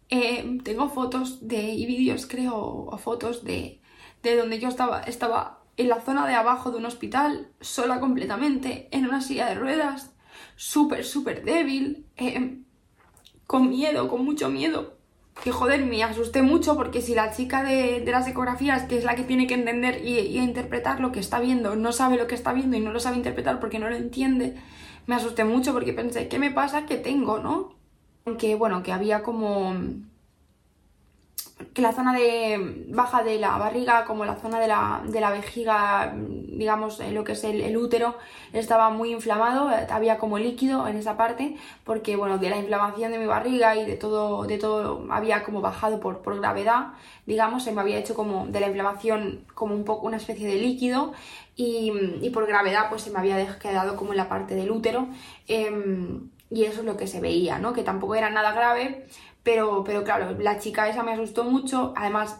[0.09, 3.81] eh, tengo fotos de, y vídeos creo, o fotos de,
[4.21, 8.87] de donde yo estaba, estaba en la zona de abajo de un hospital, sola completamente,
[8.91, 10.13] en una silla de ruedas,
[10.55, 12.62] súper, súper débil, eh,
[13.47, 14.93] con miedo, con mucho miedo.
[15.43, 19.15] Que joder, me asusté mucho porque si la chica de, las ecografías, que es la
[19.15, 22.53] que tiene que entender y, interpretar lo que está viendo, no sabe lo que está
[22.53, 24.55] viendo y no lo sabe interpretar porque no lo entiende,
[25.07, 26.85] me asusté mucho porque pensé, ¿qué me pasa?
[26.85, 27.75] ¿Qué tengo, no?
[28.37, 29.75] Que bueno, que había como
[31.73, 35.31] que la zona de baja de la barriga como la zona de la, de la
[35.31, 36.15] vejiga,
[36.57, 38.15] digamos, lo que es el, útero,
[38.53, 43.19] estaba muy inflamado, había como líquido en esa parte, porque bueno, de la inflamación de
[43.19, 46.93] mi barriga y de todo, de todo había como bajado por, por gravedad,
[47.25, 50.55] digamos, se me había hecho como de la inflamación como un poco una especie de
[50.55, 51.13] líquido
[51.55, 55.07] y, y por gravedad pues se me había quedado como en la parte del útero.
[55.47, 57.73] Em, y eso es lo que se veía, ¿no?
[57.73, 59.07] Que tampoco era nada grave,
[59.41, 61.93] pero, pero claro, la chica esa me asustó mucho.
[61.95, 62.39] Además,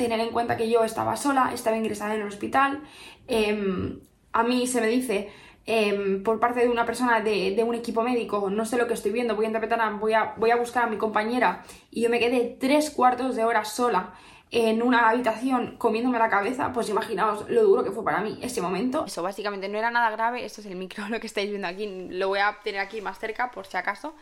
[0.00, 2.80] tener en cuenta que yo estaba sola, estaba ingresada en el hospital.
[3.28, 4.00] Em,
[4.32, 5.30] a mí se me dice
[5.66, 9.12] em, por parte de una persona de, un equipo médico, no sé lo que estoy
[9.12, 12.18] viendo, voy a interpretar, voy a, voy a buscar a mi compañera y yo me
[12.18, 14.14] quedé tres cuartos de hora sola
[14.50, 18.60] en una habitación comiéndome la cabeza, pues imaginaos lo duro que fue para mí ese
[18.60, 19.04] momento.
[19.06, 22.08] Eso básicamente no era nada grave, esto es el micro lo que estáis viendo aquí,
[22.10, 24.14] lo voy a tener aquí más cerca por si acaso.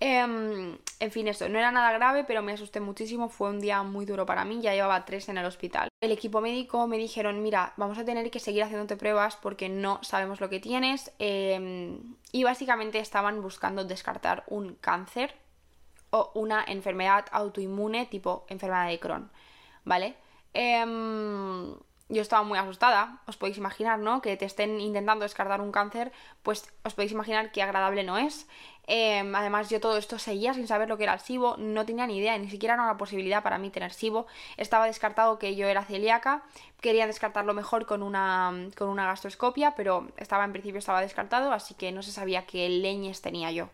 [0.00, 3.82] Em, en fin, eso, no era nada grave, pero me asusté muchísimo, fue un día
[3.82, 5.88] muy duro para mí, ya llevaba tres en el hospital.
[6.00, 9.98] El equipo médico me dijeron, mira, vamos a tener que seguir haciéndote pruebas porque no
[10.02, 15.34] sabemos lo que tienes em, y básicamente estaban buscando descartar un cáncer
[16.10, 19.30] o una enfermedad autoinmune tipo enfermedad de Crohn,
[19.84, 20.14] ¿vale?
[20.54, 21.74] Em,
[22.08, 24.22] yo estaba muy asustada, os podéis imaginar, ¿no?
[24.22, 28.46] Que te estén intentando descartar un cáncer, pues os podéis imaginar qué agradable no es.
[28.90, 32.06] Em, además, yo todo esto seguía sin saber lo que era el SIBO, no tenía
[32.06, 34.26] ni idea, ni siquiera era una posibilidad para mí tener SIBO.
[34.56, 36.42] Estaba descartado que yo era celíaca,
[36.80, 41.74] quería descartarlo mejor con una, con una gastroscopia, pero estaba en principio estaba descartado, así
[41.74, 43.68] que no se sabía qué leñes tenía yo.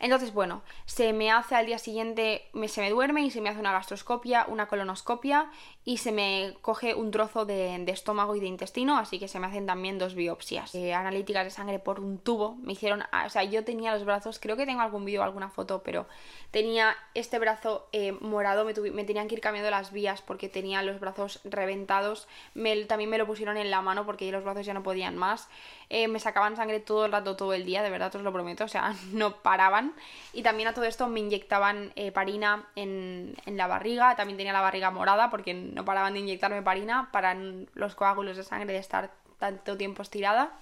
[0.00, 3.48] Entonces, bueno, se me hace al día siguiente, me, se me duerme y se me
[3.48, 5.50] hace una gastroscopia, una colonoscopia
[5.88, 9.46] y se me coge un trozo de, estómago y de intestino, así que se me
[9.46, 12.56] hacen también dos biopsias eh, analíticas de sangre por un tubo.
[12.56, 15.48] Me hicieron, ah, o sea, yo tenía los brazos, creo que tengo algún vídeo alguna
[15.48, 16.06] foto, pero
[16.50, 20.82] tenía este brazo eh, morado, me, me, tenían que ir cambiando las vías porque tenía
[20.82, 22.28] los brazos reventados.
[22.52, 25.48] Me, también me lo pusieron en la mano porque los brazos ya no podían más.
[25.90, 28.64] Eh, me sacaban sangre todo el rato, todo el día, de verdad os lo prometo,
[28.64, 29.94] o sea, no paraban.
[30.32, 34.60] Y también a todo esto me inyectaban eh, parina en, la barriga, también tenía la
[34.60, 37.36] barriga morada porque no paraban de inyectarme parina para
[37.74, 40.52] los coágulos de sangre de estar tanto tiempo estirada.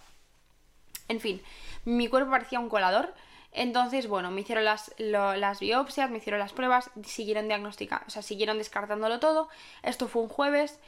[1.08, 1.40] En fin,
[1.86, 3.14] mi cuerpo parecía un colador.
[3.50, 8.20] Entonces, bueno, me hicieron las, las biopsias, me hicieron las pruebas, siguieron diagnosticando, o sea,
[8.20, 9.48] siguieron descartándolo todo.
[9.82, 10.78] Esto fue un jueves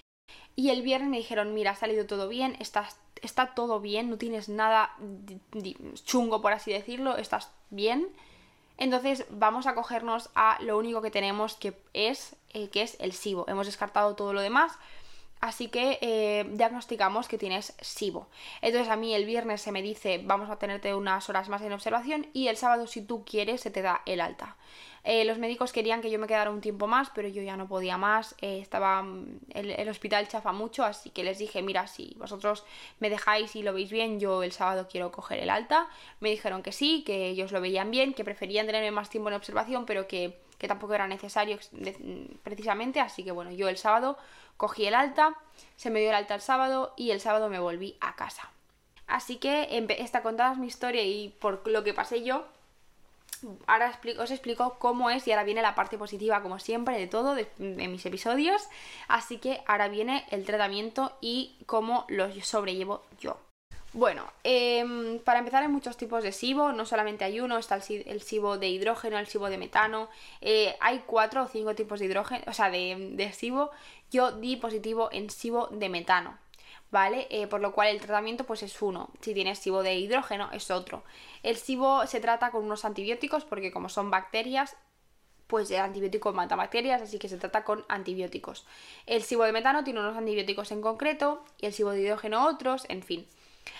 [0.55, 4.19] y el viernes me dijeron, mira, ha salido todo bien, estás está todo bien, no
[4.19, 4.95] tienes nada
[6.05, 8.09] chungo, por así decirlo, estás bien.
[8.79, 13.13] Entonces vamos a cogernos a lo único que tenemos que es, eh, que es el
[13.13, 13.45] SIBO.
[13.49, 14.79] Hemos descartado todo lo demás,
[15.41, 18.29] así que eh, diagnosticamos que tienes SIBO.
[18.63, 21.73] Entonces a mí el viernes se me dice vamos a tenerte unas horas más en
[21.73, 24.57] observación y el sábado si tú quieres se te da el alta.
[25.05, 27.67] Eh, los médicos querían que yo me quedara un tiempo más, pero yo ya no
[27.69, 28.35] podía más.
[28.43, 32.65] Eh, estaba mm, el, hospital chafa mucho, así que les dije, mira, si vosotros
[32.99, 35.89] me dejáis y lo veis bien, yo el sábado quiero coger el alta.
[36.21, 39.37] Me dijeron que sí, que ellos lo veían bien, que preferían tenerme más tiempo en
[39.37, 41.59] observación, pero que, que tampoco era necesario
[42.43, 43.01] precisamente.
[43.01, 44.19] Así que bueno, yo el sábado
[44.57, 45.37] cogí el alta,
[45.77, 48.51] se me dio el alta el sábado y el sábado me volví a casa.
[49.07, 52.45] Así que esta contada mi historia y por lo que pasé yo
[53.67, 57.35] ahora os explico cómo es y ahora viene la parte positiva, como siempre, de todo,
[57.35, 58.63] de, mis episodios.
[59.07, 63.39] Así que ahora viene el tratamiento y cómo lo sobrellevo yo.
[63.95, 68.21] Bueno, em, para empezar hay muchos tipos de SIBO, no solamente hay uno, está el,
[68.21, 70.11] SIBO de hidrógeno, el SIBO de metano,
[70.43, 73.71] eh, hay cuatro o cinco tipos de hidrógeno, o sea, de, SIBO.
[74.11, 76.39] Yo di positivo en SIBO de metano,
[76.91, 77.29] ¿vale?
[77.31, 79.09] Eh, por lo cual el tratamiento pues es uno.
[79.23, 81.03] Si tienes SIBO de hidrógeno es otro.
[81.43, 84.77] El SIBO se trata con unos antibióticos porque como son bacterias,
[85.47, 88.67] pues el antibiótico mata bacterias, así que se trata con antibióticos.
[89.07, 92.85] El SIBO de metano tiene unos antibióticos en concreto y el SIBO de hidrógeno otros,
[92.91, 93.27] en fin.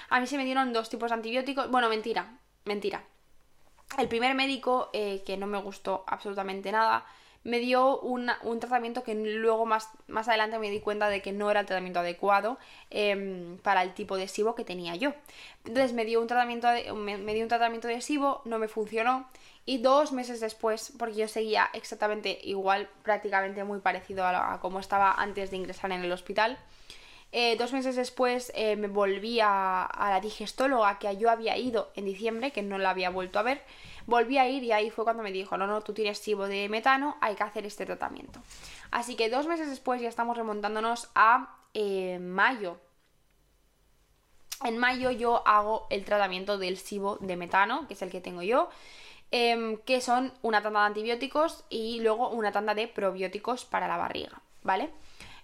[0.09, 1.71] A mí se me dieron dos tipos de antibióticos.
[1.71, 3.05] Bueno, mentira, mentira.
[3.97, 7.07] El primer médico, eh, que no me gustó absolutamente nada,
[7.45, 11.51] me dio un tratamiento que luego más, más adelante me di cuenta de que no
[11.51, 12.59] era el tratamiento adecuado
[12.91, 15.15] em, para el tipo de SIBO que tenía yo.
[15.65, 17.89] Entonces me dio un tratamiento de, me, dio un tratamiento
[18.45, 19.29] no me funcionó
[19.65, 24.81] y dos meses después, porque yo seguía exactamente igual, prácticamente muy parecido a, a como
[24.81, 26.59] estaba antes de ingresar en el hospital,
[27.31, 32.07] eh, dos meses después eh, me volví a, la digestóloga que yo había ido en
[32.07, 33.63] diciembre, que no la había vuelto a ver.
[34.07, 36.69] Volví a ir y ahí fue cuando me dijo, no, no, tú tienes SIBO de
[36.71, 38.41] metano, hay que hacer este tratamiento.
[38.91, 42.79] Así que dos meses después ya estamos remontándonos a eh, mayo.
[44.65, 48.43] En mayo yo hago el tratamiento del SIBO de metano, que es el que tengo
[48.43, 48.71] yo.
[49.31, 53.99] Em, que son una tanda de antibióticos y luego una tanda de probióticos para la
[53.99, 54.91] barriga, ¿vale?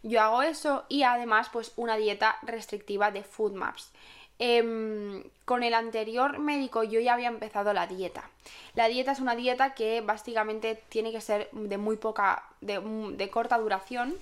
[0.04, 3.90] Yo hago eso y además pues una dieta restrictiva de food maps.
[4.38, 8.28] Em, con el anterior médico yo ya había empezado la dieta.
[8.74, 13.56] La dieta es una dieta que básicamente tiene que ser de muy poca, de, corta
[13.56, 14.14] duración,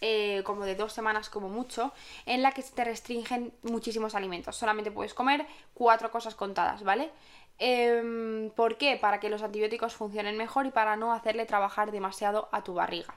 [0.00, 1.92] eh, como de dos semanas como mucho,
[2.24, 4.56] en la que se te restringen muchísimos alimentos.
[4.56, 7.10] Solamente puedes comer cuatro cosas contadas, ¿vale?
[7.58, 8.96] Em, ¿Por qué?
[8.96, 13.14] Para que los antibióticos funcionen mejor y para no hacerle trabajar demasiado a tu barriga.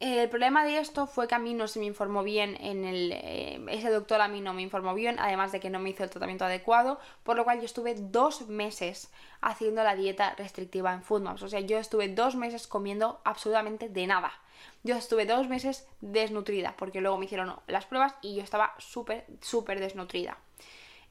[0.00, 3.10] El problema de esto fue que a mí no se me informó bien en el...
[3.12, 6.04] Eh, ese doctor a mí no me informó bien, además de que no me hizo
[6.04, 11.02] el tratamiento adecuado, por lo cual yo estuve dos meses haciendo la dieta restrictiva en
[11.02, 11.42] Foodmaps.
[11.42, 14.30] O sea, yo estuve dos meses comiendo absolutamente de nada.
[14.84, 19.26] Yo estuve dos meses desnutrida, porque luego me hicieron las pruebas y yo estaba súper,
[19.40, 20.38] súper desnutrida.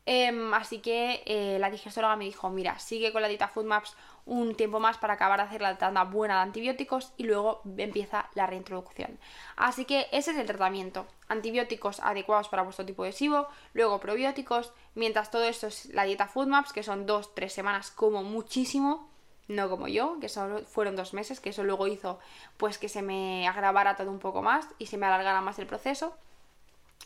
[0.09, 3.93] Em, así que eh, la digestóloga me dijo, mira, sigue con la dieta Foodmaps
[4.25, 8.29] un tiempo más para acabar de hacer la tanda buena de antibióticos y luego empieza
[8.33, 9.19] la reintroducción.
[9.57, 11.05] Así que ese es el tratamiento.
[11.27, 16.27] Antibióticos adecuados para vuestro tipo de SIBO, luego probióticos, mientras todo esto es la dieta
[16.29, 19.09] Foodmaps, que son 2-3 semanas como muchísimo.
[19.49, 22.19] no como yo, que solo fueron dos meses, que eso luego hizo
[22.55, 25.67] pues que se me agravara todo un poco más y se me alargara más el
[25.67, 26.15] proceso.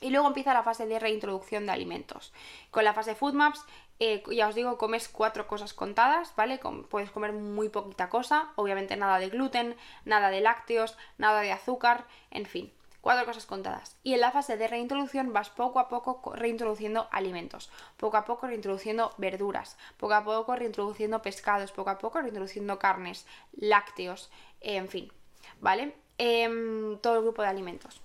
[0.02, 2.34] Y luego empieza la fase de reintroducción de alimentos.
[2.72, 3.64] Con la fase Food Maps,
[4.00, 6.60] eh, ya os digo, comes cuatro cosas contadas, ¿vale?
[6.90, 12.06] puedes comer muy poquita cosa, obviamente nada de gluten, nada de lácteos, nada de azúcar,
[12.32, 13.98] en fin, cuatro cosas contadas.
[14.02, 18.48] Y en la fase de reintroducción vas poco a poco reintroduciendo alimentos, poco a poco
[18.48, 25.12] reintroduciendo verduras, poco a poco reintroduciendo pescados, poco a poco reintroduciendo carnes, lácteos, en fin,
[25.60, 25.96] ¿vale?
[26.18, 28.02] Em, todo el grupo de alimentos.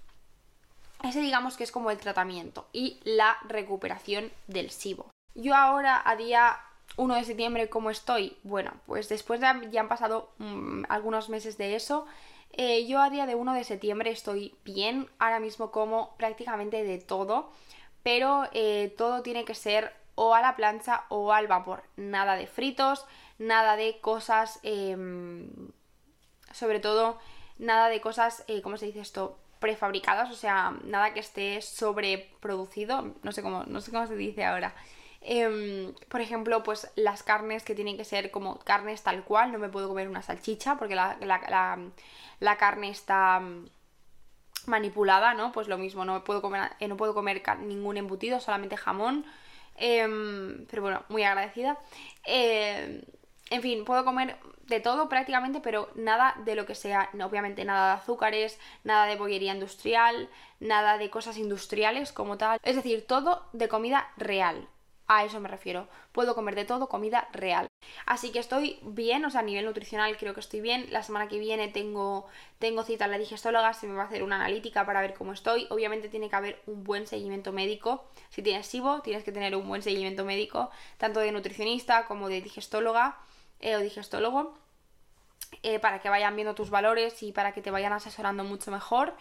[1.03, 5.11] Ese digamos que es como el tratamiento y la recuperación del SIBO.
[5.35, 6.59] Yo ahora a día
[6.97, 8.37] 1 de septiembre, ¿cómo estoy?
[8.43, 12.07] Bueno, pues después de ya han pasado mm, algunos meses de eso,
[12.53, 16.99] eh, yo a día de 1 de septiembre estoy bien, ahora mismo como prácticamente de
[16.99, 17.51] todo,
[18.03, 22.47] pero eh, todo tiene que ser o a la plancha o al vapor, nada de
[22.47, 23.05] fritos,
[23.39, 25.51] nada de cosas, em,
[26.53, 27.19] sobre todo
[27.59, 29.39] nada de cosas, eh, ¿cómo se dice esto?
[29.59, 34.45] Prefabricadas, o sea, nada que esté sobreproducido, no sé cómo, no sé cómo se dice
[34.45, 34.75] ahora.
[35.29, 39.59] Em, por ejemplo, pues las carnes que tienen que ser como carnes tal cual, no
[39.59, 43.67] me puedo comer una salchicha porque la, carne está mm,
[44.67, 45.53] manipulada, ¿no?
[45.53, 49.27] Pues lo mismo, no puedo comer, eh, no puedo comer ningún embutido, solamente jamón.
[49.77, 51.79] Em, pero bueno, muy agradecida.
[52.25, 53.03] Em,
[53.51, 57.95] en fin, puedo comer de todo prácticamente, pero nada de lo que sea, obviamente nada
[57.95, 60.29] de azúcares, nada de bollería industrial,
[60.59, 62.59] nada de cosas industriales como tal.
[62.63, 64.69] Es decir, todo de comida real.
[65.09, 65.87] A eso me refiero.
[66.11, 67.69] Puedo comer de todo comida real.
[68.07, 70.87] Así que estoy bien, o sea, a nivel nutricional creo que estoy bien.
[70.91, 72.27] La semana que viene tengo,
[72.59, 75.33] tengo cita a la digestóloga, se me va a hacer una analítica para ver cómo
[75.33, 75.69] estoy.
[75.71, 78.05] Obviamente tiene que haber un buen seguimiento médico.
[78.31, 82.41] Si tienes SIBO, tienes que tener un buen seguimiento médico, tanto de nutricionista como de
[82.41, 83.17] digestóloga
[83.61, 84.55] eh, o digestólogo,
[85.63, 89.15] eh, para que vayan viendo tus valores y para que te vayan asesorando mucho mejor.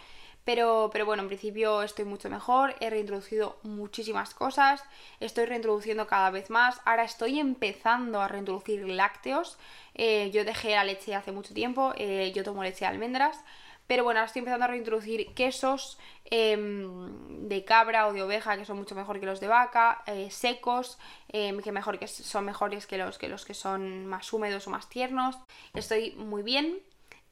[0.44, 4.84] Pero, pero, bueno, en principio estoy mucho mejor, he reintroducido muchísimas cosas,
[5.20, 9.58] estoy reintroduciendo cada vez más, ahora estoy empezando a reintroducir lácteos,
[9.96, 13.44] eh, yo dejé la leche hace mucho tiempo, yo tomo leche de almendras,
[13.88, 18.66] pero bueno, ahora estoy empezando a reintroducir quesos em, de cabra o de oveja que
[18.66, 20.98] son mucho mejor que los de vaca, eh, secos,
[21.30, 24.72] em, que, mejor, que son mejores que los, que los que son más húmedos o
[24.72, 25.38] más tiernos.
[25.74, 26.80] Estoy muy bien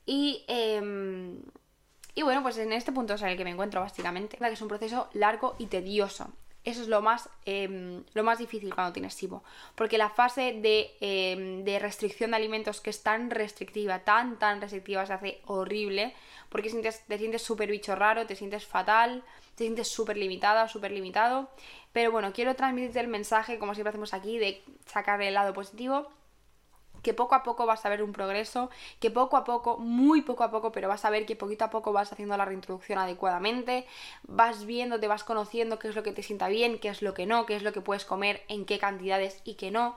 [0.06, 0.44] y...
[0.48, 1.42] Em,
[2.16, 4.62] y bueno, pues en este punto es en el que me encuentro básicamente, que es
[4.62, 6.32] un proceso largo y tedioso.
[6.66, 9.44] Eso es lo más, em, lo más difícil cuando tienes SIBO.
[9.76, 14.62] Porque la fase de, em, de, restricción de alimentos que es tan restrictiva, tan, tan
[14.62, 16.14] restrictiva, se hace horrible.
[16.50, 16.70] Porque
[17.08, 19.24] te sientes súper bicho raro, te sientes fatal,
[19.56, 21.50] te sientes súper limitada, súper limitado.
[21.92, 26.08] Pero bueno, quiero transmitirte el mensaje, como siempre hacemos aquí, de sacar el lado positivo
[27.04, 30.44] que poco a poco vas a ver un progreso, que poco a poco, muy poco
[30.44, 33.86] a poco, pero vas a ver que poquito a poco vas haciendo la reintroducción adecuadamente,
[34.24, 37.14] vas viendo, te vas conociendo qué es lo que te sienta bien, qué es lo
[37.14, 39.96] que no, qué es lo que puedes comer, en qué cantidades y qué no.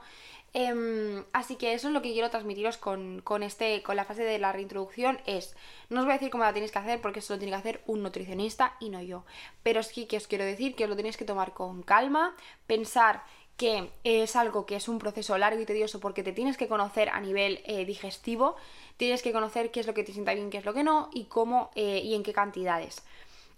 [0.53, 4.39] Em, así que eso es lo que quiero transmitiros con, este, con la fase de
[4.39, 5.55] la reintroducción es,
[5.89, 7.59] no os voy a decir cómo la tenéis que hacer porque eso lo tiene que
[7.59, 9.23] hacer un nutricionista y no yo,
[9.61, 13.23] pero sí que os quiero decir que os lo tenéis que tomar con calma, pensar
[13.57, 17.09] que es algo que es un proceso largo y tedioso porque te tienes que conocer
[17.09, 18.55] a nivel eh, digestivo,
[18.97, 21.09] tienes que conocer qué es lo que te sienta bien, qué es lo que no
[21.11, 23.01] y cómo eh, y en qué cantidades.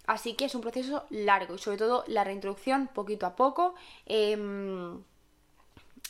[0.06, 3.74] Así que es un proceso largo y sobre todo la reintroducción poquito a poco.
[4.06, 5.02] Em,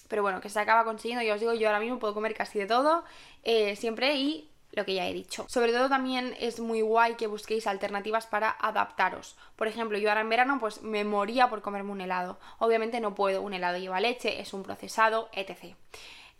[0.09, 2.59] pero bueno, que se acaba consiguiendo, ya os digo, yo ahora mismo puedo comer casi
[2.59, 3.05] de todo,
[3.44, 5.46] eh, siempre y lo que ya he dicho.
[5.48, 9.37] Sobre todo también es muy guay que busquéis alternativas para adaptaros.
[9.56, 12.38] Por ejemplo, yo ahora en verano pues me moría por comerme un helado.
[12.59, 15.74] Obviamente no puedo, un helado lleva leche, es un procesado, etc.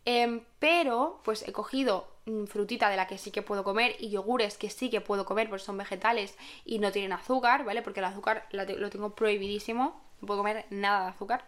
[0.05, 4.11] Em, pero pues he cogido mm, frutita de la que sí que puedo comer y
[4.11, 7.83] yogures que sí que puedo comer porque son vegetales y no tienen azúcar, ¿vale?
[7.83, 11.45] Porque el azúcar lo tengo prohibidísimo, no puedo comer nada de azúcar.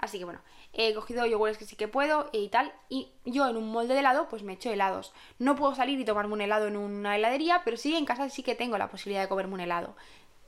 [0.00, 0.40] Así que bueno,
[0.72, 2.72] he cogido yogures que sí que puedo y tal.
[2.88, 5.12] Y yo en un molde de helado, pues me echo helados.
[5.38, 8.42] No puedo salir y tomarme un helado en una heladería, pero sí en casa sí
[8.42, 9.96] que tengo la posibilidad de comerme un helado.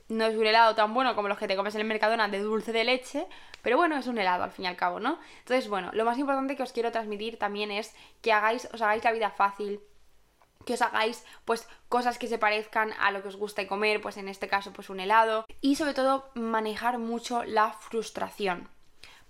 [0.09, 2.39] No es un helado tan bueno como los que te comes en el Mercadona de
[2.39, 3.27] dulce de leche,
[3.61, 5.19] pero bueno, es un helado al fin y al cabo, ¿no?
[5.39, 9.03] Entonces, bueno, lo más importante que os quiero transmitir también es que hagáis, os hagáis
[9.03, 9.79] la vida fácil,
[10.65, 14.17] que os hagáis pues cosas que se parezcan a lo que os gusta comer, pues
[14.17, 18.72] en este caso pues un helado y sobre todo manejar mucho la frustración.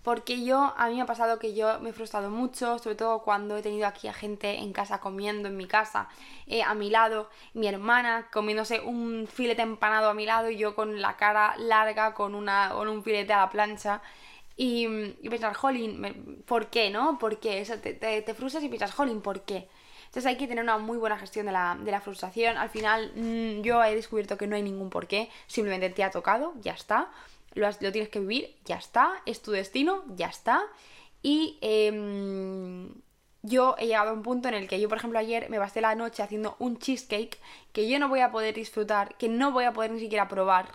[0.04, 3.20] Porque yo, a mí me ha pasado que yo me he frustrado mucho, sobre todo
[3.20, 6.10] cuando he tenido aquí a gente en casa comiendo en mi casa,
[6.46, 10.76] eh, a mi lado, mi hermana comiéndose un filete empanado a mi lado y yo
[10.76, 14.02] con la cara larga, con, una, con un filete a la plancha.
[14.56, 14.88] Y,
[15.30, 17.18] pensar, jolín, ¿por qué, no?
[17.18, 17.62] ¿Por qué?
[17.62, 19.68] Eso, te, te, frustras y piensas, jolín, ¿por qué?
[20.06, 22.58] Entonces hay que tener una muy buena gestión de la, de la frustración.
[22.58, 26.54] Al final mm, yo he descubierto que no hay ningún porqué, simplemente te ha tocado,
[26.62, 27.10] ya está.
[27.54, 29.22] Lo, tienes que vivir, ya está.
[29.26, 30.64] Es tu destino, ya está.
[31.22, 31.92] Y eh,
[33.44, 35.82] yo he llegado a un punto en el que yo, por ejemplo, ayer me basté
[35.82, 37.40] la noche haciendo un cheesecake
[37.74, 40.70] que yo no voy a poder disfrutar, que no voy a poder ni siquiera probar,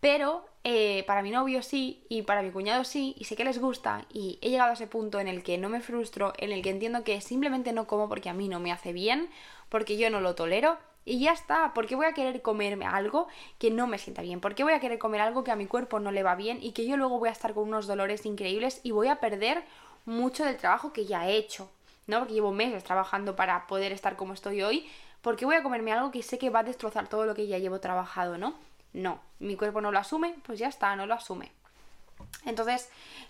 [0.00, 3.60] pero eh, para mi novio sí y para mi cuñado sí, y sé que les
[3.60, 6.62] gusta, y he llegado a ese punto en el que no me frustro, en el
[6.62, 9.28] que entiendo que simplemente no como porque a mí no me hace bien,
[9.68, 10.78] porque yo no lo tolero,
[11.08, 13.28] y ya está, ¿por qué voy a querer comerme algo
[13.58, 14.40] que no me sienta bien?
[14.40, 16.58] ¿Por qué voy a querer comer algo que a mi cuerpo no le va bien
[16.62, 19.64] y que yo luego voy a estar con unos dolores increíbles y voy a perder
[20.04, 21.70] mucho del trabajo que ya he hecho?
[22.08, 22.18] ¿no?
[22.18, 24.88] Porque llevo meses trabajando para poder estar como estoy hoy,
[25.22, 27.46] ¿por qué voy a comerme algo que sé que va a destrozar todo lo que
[27.46, 28.54] ya llevo trabajado, ¿no?
[28.94, 31.52] No, mi cuerpo no lo asume, pues ya está, no lo asume.
[32.44, 32.88] Entonces,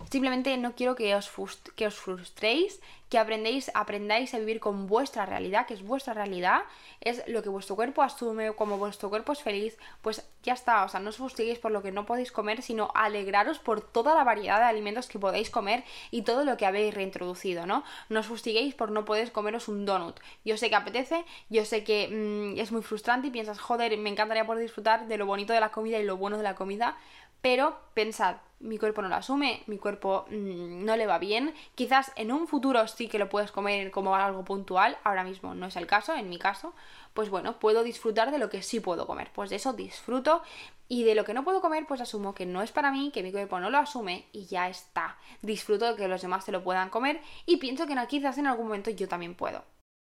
[0.09, 1.29] simplemente no quiero que os,
[1.75, 2.79] que os frustréis,
[3.09, 6.61] que aprendéis, aprendáis a vivir con vuestra realidad, que es vuestra realidad,
[7.01, 10.89] es lo que vuestro cuerpo asume, como vuestro cuerpo es feliz, pues ya está, o
[10.89, 14.23] sea, no os frustréis por lo que no podéis comer, sino alegraros por toda la
[14.23, 17.83] variedad de alimentos que podéis comer y todo lo que habéis reintroducido, ¿no?
[18.09, 20.19] No os fustiguéis por no poder comeros un donut.
[20.45, 24.09] Yo sé que apetece, yo sé que mm, es muy frustrante y piensas, joder, me
[24.09, 26.95] encantaría poder disfrutar de lo bonito de la comida y lo bueno de la comida,
[27.41, 31.53] pero pensad, mi cuerpo no lo asume, mi cuerpo mm, no le va bien.
[31.75, 35.67] Quizás en un futuro sí que lo puedes comer como algo puntual, ahora mismo no
[35.67, 36.73] es el caso, en mi caso,
[37.13, 39.31] pues bueno, puedo disfrutar de lo que sí puedo comer.
[39.33, 40.43] Pues de eso disfruto
[40.87, 43.23] y de lo que no puedo comer, pues asumo que no es para mí, que
[43.23, 45.17] mi cuerpo no lo asume y ya está.
[45.41, 48.67] Disfruto de que los demás se lo puedan comer y pienso que quizás en algún
[48.67, 49.63] momento yo también puedo.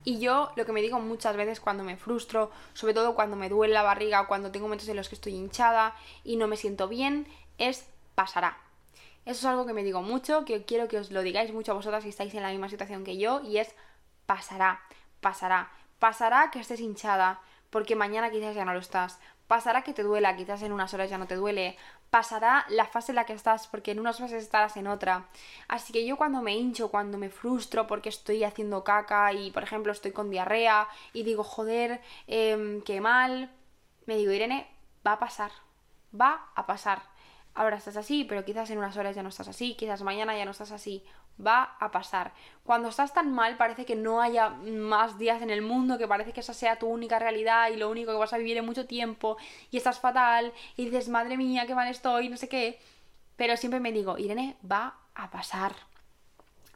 [0.04, 3.50] Y yo lo que me digo muchas veces cuando me frustro, sobre todo cuando me
[3.50, 6.58] duele la barriga o cuando tengo momentos en los que estoy hinchada y no me
[6.58, 7.28] siento bien,
[7.58, 7.86] es
[8.16, 8.58] pasará.
[9.26, 11.76] Eso es algo que me digo mucho, que quiero que os lo digáis mucho a
[11.76, 13.76] vosotras si estáis en la misma situación que yo, y es
[14.26, 14.82] pasará,
[15.20, 17.40] pasará, pasará que estés hinchada,
[17.70, 21.12] porque mañana quizás ya no lo estás, pasará que te duela, quizás en unas horas
[21.12, 21.78] ya no te duele,
[22.12, 25.26] pasará la fase en la que estás, porque en unas fases estarás en otra.
[25.68, 29.64] Así que yo cuando me hincho, cuando me frustro porque estoy haciendo caca y, por
[29.64, 33.50] ejemplo, estoy con diarrea y digo, joder, eh, qué mal,
[34.06, 34.68] me digo, Irene,
[35.08, 35.52] va a pasar,
[36.14, 37.02] va a pasar
[37.54, 40.46] ahora estás así, pero quizás en unas horas ya no estás así, quizás mañana ya
[40.46, 41.04] no estás así.
[41.46, 42.34] Va a pasar.
[42.64, 46.34] Cuando estás tan mal parece que no haya más días en el mundo, que parece
[46.34, 48.86] que esa sea tu única realidad y lo único que vas a vivir en mucho
[48.86, 49.38] tiempo
[49.72, 52.80] y estás fatal y dices, madre mía, qué mal estoy, no sé qué.
[53.36, 55.74] Pero siempre me digo, Irene, va a pasar.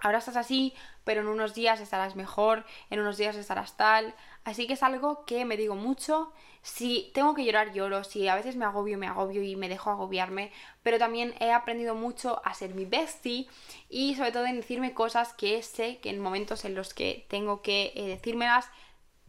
[0.01, 4.13] Ahora estás así, pero en unos días estarás mejor, en unos días estarás tal.
[4.43, 6.31] Así que es algo que me digo mucho
[6.65, 9.91] si tengo que llorar, lloro, si a veces me agobio, me agobio y me dejo
[9.91, 10.51] agobiarme,
[10.81, 13.47] pero también he aprendido mucho a ser mi bestie
[13.87, 17.61] y sobre todo en decirme cosas que sé que en momentos en los que tengo
[17.61, 18.67] que eh, decírmelas,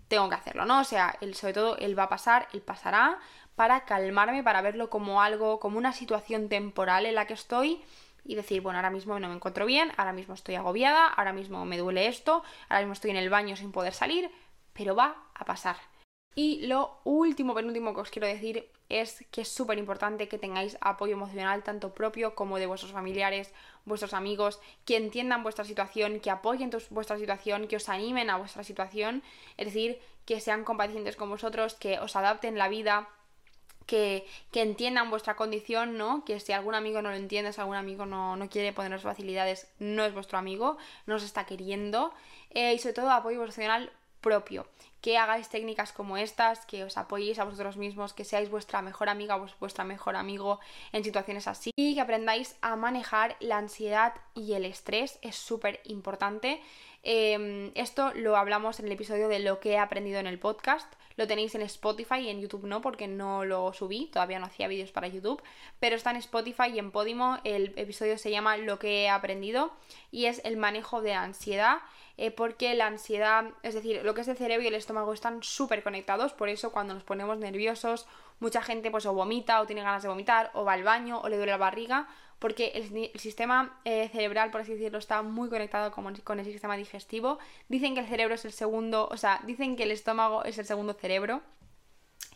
[0.09, 0.81] tengo que hacerlo, ¿no?
[0.81, 3.19] O sea, el, sobre todo él va a pasar, él pasará,
[3.55, 7.83] para calmarme, para verlo como algo, como una situación temporal en la que estoy
[8.25, 11.67] y decir, bueno, ahora mismo no me encuentro bien, ahora mismo estoy agobiada, ahora mismo
[11.67, 14.31] me duele esto, ahora mismo estoy en el baño sin poder salir,
[14.73, 15.77] pero va a pasar.
[16.39, 20.77] Y lo último, penúltimo que os quiero decir es que es súper importante que tengáis
[20.83, 23.55] apoyo emocional tanto propio como de vuestros familiares,
[23.87, 28.65] vuestros amigos, que entiendan vuestra situación, que apoyen vuestra situación, que os animen a vuestra
[28.65, 29.23] situación,
[29.57, 33.09] es decir, que sean compadecientes con vosotros, que os adapten la vida,
[33.87, 36.23] que, entiendan vuestra condición, ¿no?
[36.27, 39.69] Que si algún amigo no lo entiende, si algún amigo no, no quiere poneros facilidades,
[39.79, 40.77] no es vuestro amigo,
[41.07, 42.13] no os está queriendo.
[42.51, 43.91] Eh, y sobre todo apoyo emocional
[44.27, 44.67] propio
[45.07, 49.09] que hagáis técnicas como estas, que os apoyéis a vosotros mismos, que seáis vuestra mejor
[49.09, 50.59] amiga o vuestra mejor amigo
[50.91, 55.81] en situaciones así y que aprendáis a manejar la ansiedad y el estrés, es súper
[55.85, 56.61] importante.
[57.05, 60.93] Em, esto lo hablamos en el episodio de lo que he aprendido en el podcast.
[61.17, 64.69] Lo tenéis en Spotify y en YouTube no, porque no lo subí, todavía no hacía
[64.69, 65.43] vídeos para YouTube,
[65.81, 67.39] pero está en Spotify y en Podimo.
[67.45, 69.73] El episodio se llama Lo que he aprendido
[70.11, 71.79] y es el manejo de ansiedad.
[72.19, 75.43] Eh, porque la ansiedad, es decir, lo que es el cerebro y el estómago están
[75.43, 78.07] súper conectados, por eso cuando nos ponemos nerviosos,
[78.41, 81.29] mucha gente pues o vomita o tiene ganas de vomitar o va al baño o
[81.29, 82.09] le duele la barriga,
[82.39, 86.77] porque el, sistema eh, cerebral, por así decirlo, está muy conectado con, con, el sistema
[86.77, 87.39] digestivo.
[87.69, 90.67] Dicen que el cerebro es el segundo, o sea, dicen que el estómago es el
[90.67, 91.43] segundo cerebro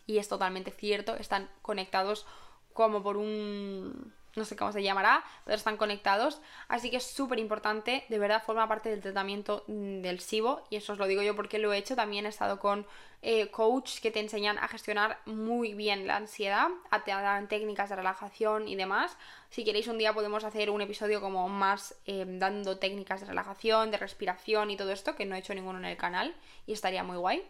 [0.06, 2.26] y es totalmente cierto, están conectados
[2.72, 6.40] como por un no sé cómo se llamará, pero están conectados.
[6.68, 10.76] Así que es súper importante, de verdad forma parte del tratamiento mm, del SIBO y
[10.76, 11.96] eso os lo digo yo porque lo he hecho.
[11.96, 12.86] También he estado con
[13.22, 17.90] eh, coach que te enseñan a gestionar muy bien la ansiedad, a te dan técnicas
[17.90, 19.16] de relajación y demás.
[19.50, 23.90] Si queréis un día podemos hacer un episodio como más eh, dando técnicas de relajación,
[23.90, 26.34] de respiración y todo esto, que no he hecho ninguno en el canal
[26.66, 27.42] y estaría muy guay.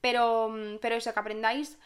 [0.00, 1.78] Pero, mm, pero eso, que aprendáis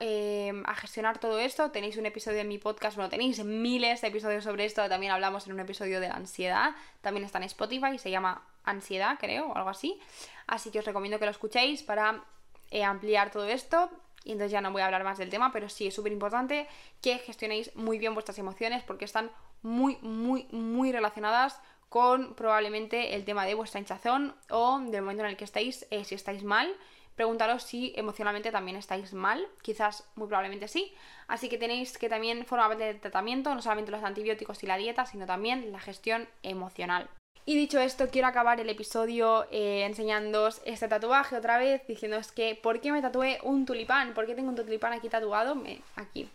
[0.00, 1.70] Em, a, gestionar todo esto.
[1.70, 5.46] Tenéis un episodio en mi podcast, bueno, tenéis miles de episodios sobre esto, también hablamos
[5.46, 9.56] en un episodio de la ansiedad, también está en Spotify, se llama Ansiedad, creo, o
[9.56, 9.98] algo así.
[10.46, 12.22] Así que os recomiendo que lo escuchéis para
[12.70, 13.90] eh, ampliar todo esto.
[14.24, 16.66] Y entonces ya no voy a hablar más del tema, pero sí es súper importante
[17.00, 19.30] que gestionéis muy bien vuestras emociones porque están
[19.62, 25.30] muy, muy, muy relacionadas con probablemente el tema de vuestra hinchazón o del momento en
[25.30, 26.68] el que estáis, eh, si estáis mal
[27.16, 30.94] preguntaros si emocionalmente también estáis mal, quizás muy probablemente sí,
[31.26, 34.76] así que tenéis que también formar parte del tratamiento, no solamente los antibióticos y la
[34.76, 37.08] dieta, sino también la gestión emocional.
[37.48, 42.58] Y dicho esto, quiero acabar el episodio eh, enseñándoos este tatuaje otra vez, diciéndoos que
[42.60, 44.14] ¿por qué me tatué un tulipán?
[44.14, 45.54] ¿Por qué tengo un tulipán aquí tatuado?
[45.54, 46.28] Me, aquí.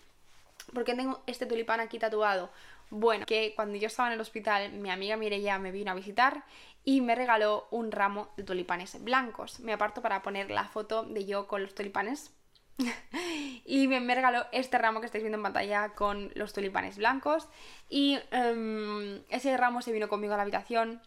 [0.74, 2.50] ¿Por qué tengo este tulipán aquí tatuado?
[2.92, 6.44] Bueno, que cuando yo estaba en el hospital, mi amiga Mireya me vino a visitar
[6.84, 9.60] y me regaló un ramo de tulipanes blancos.
[9.60, 12.32] Me aparto para poner la foto de yo con los tulipanes.
[13.66, 17.48] y me, regaló este ramo que estáis viendo en pantalla con los tulipanes blancos.
[17.90, 21.02] Y em, ese ramo se vino conmigo a la habitación.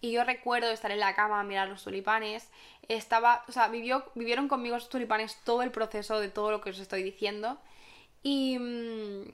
[0.00, 2.48] Y yo recuerdo estar en la cama a mirar los tulipanes.
[2.88, 6.70] Estaba, o sea, vivió, vivieron conmigo esos tulipanes todo el proceso de todo lo que
[6.70, 7.60] os estoy diciendo.
[8.22, 9.24] Y, mm,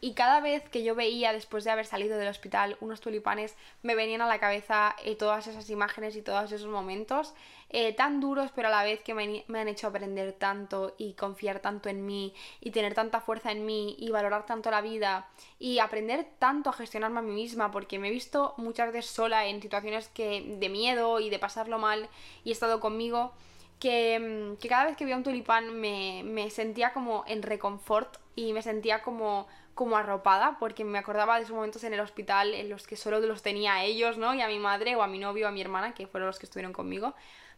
[0.00, 3.94] y cada vez que yo veía, después de haber salido del hospital, unos tulipanes, me
[3.94, 7.32] venían a la cabeza eh, todas esas imágenes y todos esos momentos
[7.70, 11.60] eh, tan duros, pero a la vez que me, han hecho aprender tanto y confiar
[11.60, 15.28] tanto en mí y tener tanta fuerza en mí y valorar tanto la vida
[15.58, 19.46] y aprender tanto a gestionarme a mí misma, porque me he visto muchas veces sola
[19.46, 22.08] en situaciones que, de miedo y de pasarlo mal
[22.44, 23.32] y he estado conmigo.
[23.80, 28.16] Que, mm, que cada vez que veía un tulipán me, me sentía como en reconfort
[28.34, 29.46] y me sentía como
[29.76, 33.20] como arropada, porque me acordaba de esos momentos en el hospital en los que solo
[33.20, 34.32] los tenía a ellos, ¿no?
[34.34, 36.38] Y a mi madre o a mi novio o a mi hermana, que fueron los
[36.38, 37.14] que estuvieron conmigo.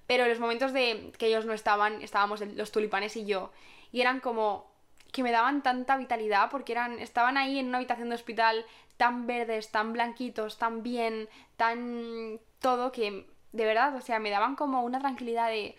[0.08, 3.52] Pero en los momentos de que ellos no estaban, estábamos los tulipanes y yo.
[3.92, 4.68] Y eran como
[5.12, 8.66] que me daban tanta vitalidad porque eran estaban ahí en una habitación de hospital
[8.96, 14.56] tan verdes, tan blanquitos, tan bien, tan todo que de verdad, o sea, me daban
[14.56, 15.76] como una tranquilidad de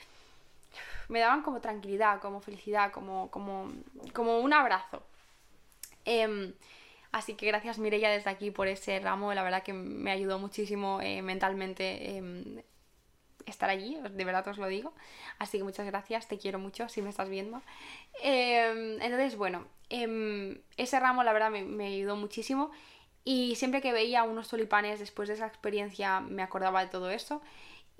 [1.09, 3.69] me daban como tranquilidad, como felicidad, como como
[4.13, 5.03] como un abrazo.
[6.09, 6.53] Em,
[7.11, 10.99] así que gracias Mireia desde aquí por ese ramo, la verdad que me ayudó muchísimo
[11.01, 12.63] eh, mentalmente em,
[13.45, 14.93] estar allí, de verdad os lo digo.
[15.37, 17.61] Así que muchas gracias, te quiero mucho si me estás viendo.
[18.23, 22.71] Em, entonces, bueno, ese ramo la verdad me, me ayudó muchísimo
[23.23, 27.41] y siempre que veía unos tulipanes después de esa experiencia me acordaba de todo eso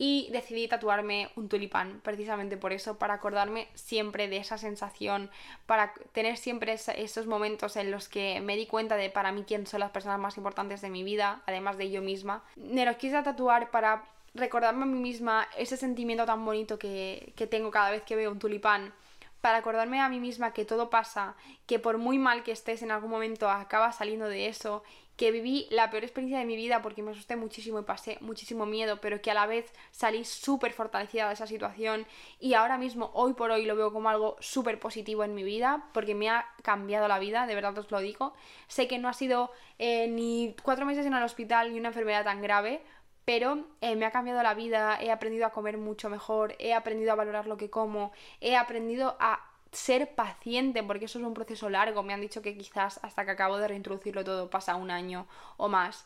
[0.02, 5.30] y decidí tatuarme un tulipán, precisamente por eso, para acordarme siempre de esa sensación,
[5.66, 9.68] para tener siempre esos momentos en los que me di cuenta de para mí quién
[9.68, 12.46] son las personas más importantes de mi vida, además de yo misma.
[12.56, 17.46] Me los quise tatuar para recordarme a mí misma ese sentimiento tan bonito que, que
[17.46, 18.94] tengo cada vez que veo un tulipán
[19.42, 21.36] para acordarme a mí misma que todo pasa,
[21.66, 24.82] que por muy mal que estés en algún momento acabas saliendo de eso,
[25.20, 28.66] que viví la peor experiencia de mi vida porque me asusté muchísimo y pasé muchísimo
[28.66, 32.08] miedo, pero que a la vez salí súper fortalecida de esa situación
[32.40, 35.90] y ahora mismo, hoy por hoy, lo veo como algo súper positivo en mi vida
[35.94, 38.34] porque me ha cambiado la vida, de verdad os lo digo.
[38.70, 42.24] Sé que no ha sido eh, ni cuatro meses en el hospital ni una enfermedad
[42.24, 42.82] tan grave,
[43.26, 47.12] pero eh, me ha cambiado la vida, he aprendido a comer mucho mejor, he aprendido
[47.12, 51.70] a valorar lo que como, he aprendido a ser paciente, porque eso es un proceso
[51.70, 52.04] largo.
[52.04, 55.68] Me han dicho que quizás hasta que acabo de reintroducirlo todo pasa un año o
[55.68, 56.06] más.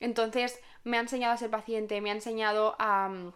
[0.00, 3.32] Entonces me ha enseñado a ser paciente, me ha enseñado a mm,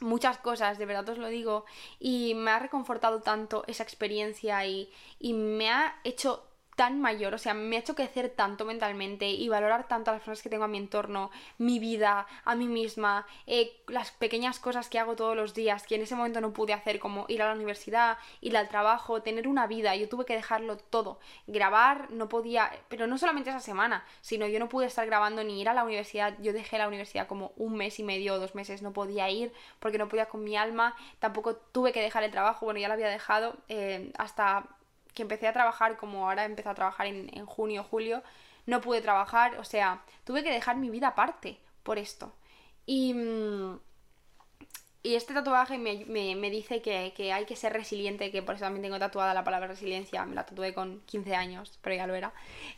[0.00, 1.64] muchas cosas, de verdad os lo digo,
[1.98, 6.46] y me ha reconfortado tanto esa experiencia y, y me ha hecho
[6.76, 10.20] tan mayor, o sea, me ha hecho crecer tanto mentalmente y valorar tanto a las
[10.20, 14.88] personas que tengo a mi entorno, mi vida, a mí misma, eh, las pequeñas cosas
[14.88, 17.46] que hago todos los días, que en ese momento no pude hacer, como ir a
[17.46, 22.28] la universidad, ir al trabajo, tener una vida, yo tuve que dejarlo todo, grabar, no
[22.28, 25.74] podía, pero no solamente esa semana, sino yo no pude estar grabando ni ir a
[25.74, 28.92] la universidad, yo dejé la universidad como un mes y medio o dos meses, no
[28.92, 32.80] podía ir porque no podía con mi alma, tampoco tuve que dejar el trabajo, bueno,
[32.80, 34.66] ya lo había dejado eh, hasta
[35.14, 38.22] que empecé a trabajar como ahora empecé a trabajar en, en junio, julio,
[38.66, 42.32] no pude trabajar, o sea, tuve que dejar mi vida aparte por esto.
[42.86, 43.80] Y, mm,
[45.06, 48.64] y este tatuaje me, me, dice que, que, hay que ser resiliente, que por eso
[48.64, 52.14] también tengo tatuada la palabra resiliencia, me la tatué con 15 años, pero ya lo
[52.14, 52.32] era.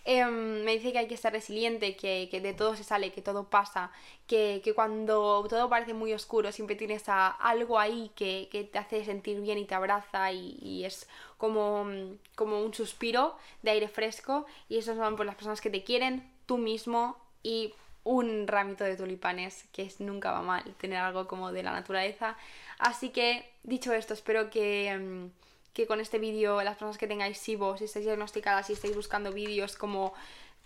[0.05, 3.22] Em, me dice que hay que ser resiliente, que, que, de todo se sale, que
[3.22, 3.93] todo pasa,
[4.27, 9.05] que, que cuando todo parece muy oscuro siempre tienes a, algo ahí que, te hace
[9.05, 11.09] sentir bien y te abraza y, y, es
[11.39, 11.87] como,
[12.35, 16.29] como un suspiro de aire fresco y esas son pues, las personas que te quieren,
[16.47, 17.72] tú mismo y
[18.07, 22.37] un ramito de tulipanes, que es, nunca va mal tener algo como de la naturaleza.
[22.79, 25.27] Así que, dicho esto, espero que, mm,
[25.75, 29.33] que con este vídeo las personas que tengáis SIBO, si estáis diagnosticadas, si estáis buscando
[29.33, 30.15] vídeos como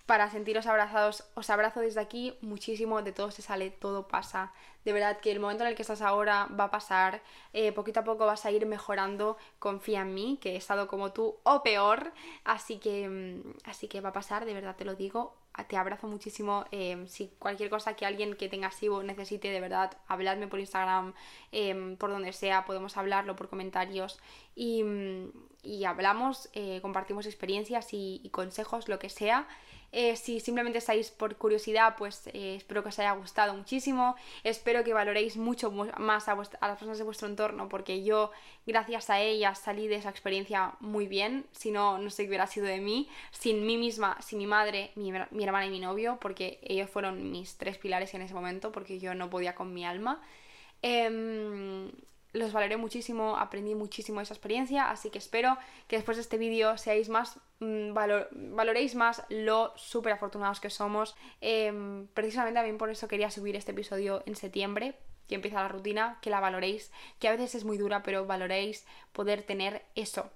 [0.05, 4.53] para sentiros abrazados, os abrazo desde aquí muchísimo, de todo se sale, todo pasa.
[4.85, 7.23] De verdad que el momento en el que estás ahora va a pasar,
[7.55, 11.13] eh, poquito a poco vas a ir mejorando, confía en mí, que he estado como
[11.13, 12.13] tú o peor,
[12.45, 16.07] así que, mm, así que va a pasar, de verdad te lo digo, te abrazo
[16.09, 16.65] muchísimo.
[16.71, 21.15] Em, si cualquier cosa que alguien que tenga SIBO necesite, de verdad, habladme por Instagram,
[21.53, 24.19] em, por donde sea, podemos hablarlo por comentarios
[24.61, 24.85] y,
[25.63, 29.49] y hablamos, eh, compartimos experiencias y, consejos, lo que sea.
[29.93, 34.17] Eh, si simplemente estáis por curiosidad, pues eh, espero que os haya gustado muchísimo.
[34.45, 38.33] Espero que valoréis mucho más a, las personas de vuestro entorno, porque yo,
[38.67, 41.47] gracias a ellas, salí de esa experiencia muy bien.
[41.53, 44.93] Si no, no sé qué hubiera sido de mí, sin mí misma, sin mi madre,
[44.95, 45.11] mi,
[45.43, 49.15] hermana y mi novio, porque ellos fueron mis tres pilares en ese momento, porque yo
[49.15, 50.21] no podía con mi alma.
[50.83, 51.91] Eh,
[52.33, 55.59] los valoré muchísimo, aprendí muchísimo de esa experiencia, así que espero
[55.89, 61.17] que después de este vídeo seáis más, mm, valoréis más lo súper afortunados que somos.
[61.41, 64.95] Em, precisamente también por eso quería subir este episodio en septiembre,
[65.29, 68.87] que empieza la rutina, que la valoréis, que a veces es muy dura, pero valoréis
[69.13, 70.31] poder tener eso.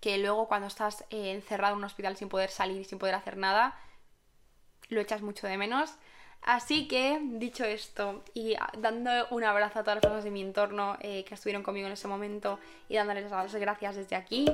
[0.00, 3.36] Que luego cuando estás eh, encerrado en un hospital sin poder salir, sin poder hacer
[3.36, 3.78] nada,
[4.88, 5.94] lo echas mucho de menos.
[6.42, 10.96] Así que, dicho esto, y dando un abrazo a todas las personas de mi entorno
[11.00, 14.46] eh, que estuvieron conmigo en ese momento y dándoles las gracias desde aquí,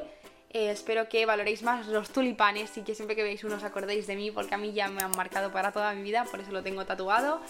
[0.50, 4.06] eh, espero que valoréis más los tulipanes y que siempre que veáis uno os acordéis
[4.06, 6.50] de mí porque a mí ya me han marcado para toda mi vida, por eso
[6.50, 7.40] lo tengo tatuado.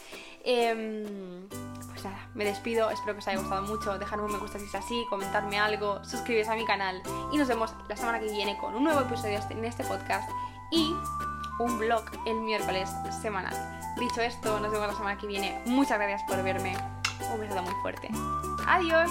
[0.45, 1.49] Em,
[1.89, 4.65] pues nada, me despido, espero que os haya gustado mucho, dejadme un me gusta si
[4.65, 7.01] es así, comentarme algo, suscribiros a mi canal
[7.33, 10.29] y nos vemos la semana que viene con un nuevo episodio en este podcast
[10.73, 10.93] y
[11.59, 12.91] un vlog el miércoles
[13.23, 13.55] semanal.
[13.99, 15.61] Dicho esto, nos vemos la semana que viene.
[15.67, 16.77] Muchas gracias por verme.
[17.33, 18.11] Un beso muy fuerte.
[18.67, 19.11] Adiós.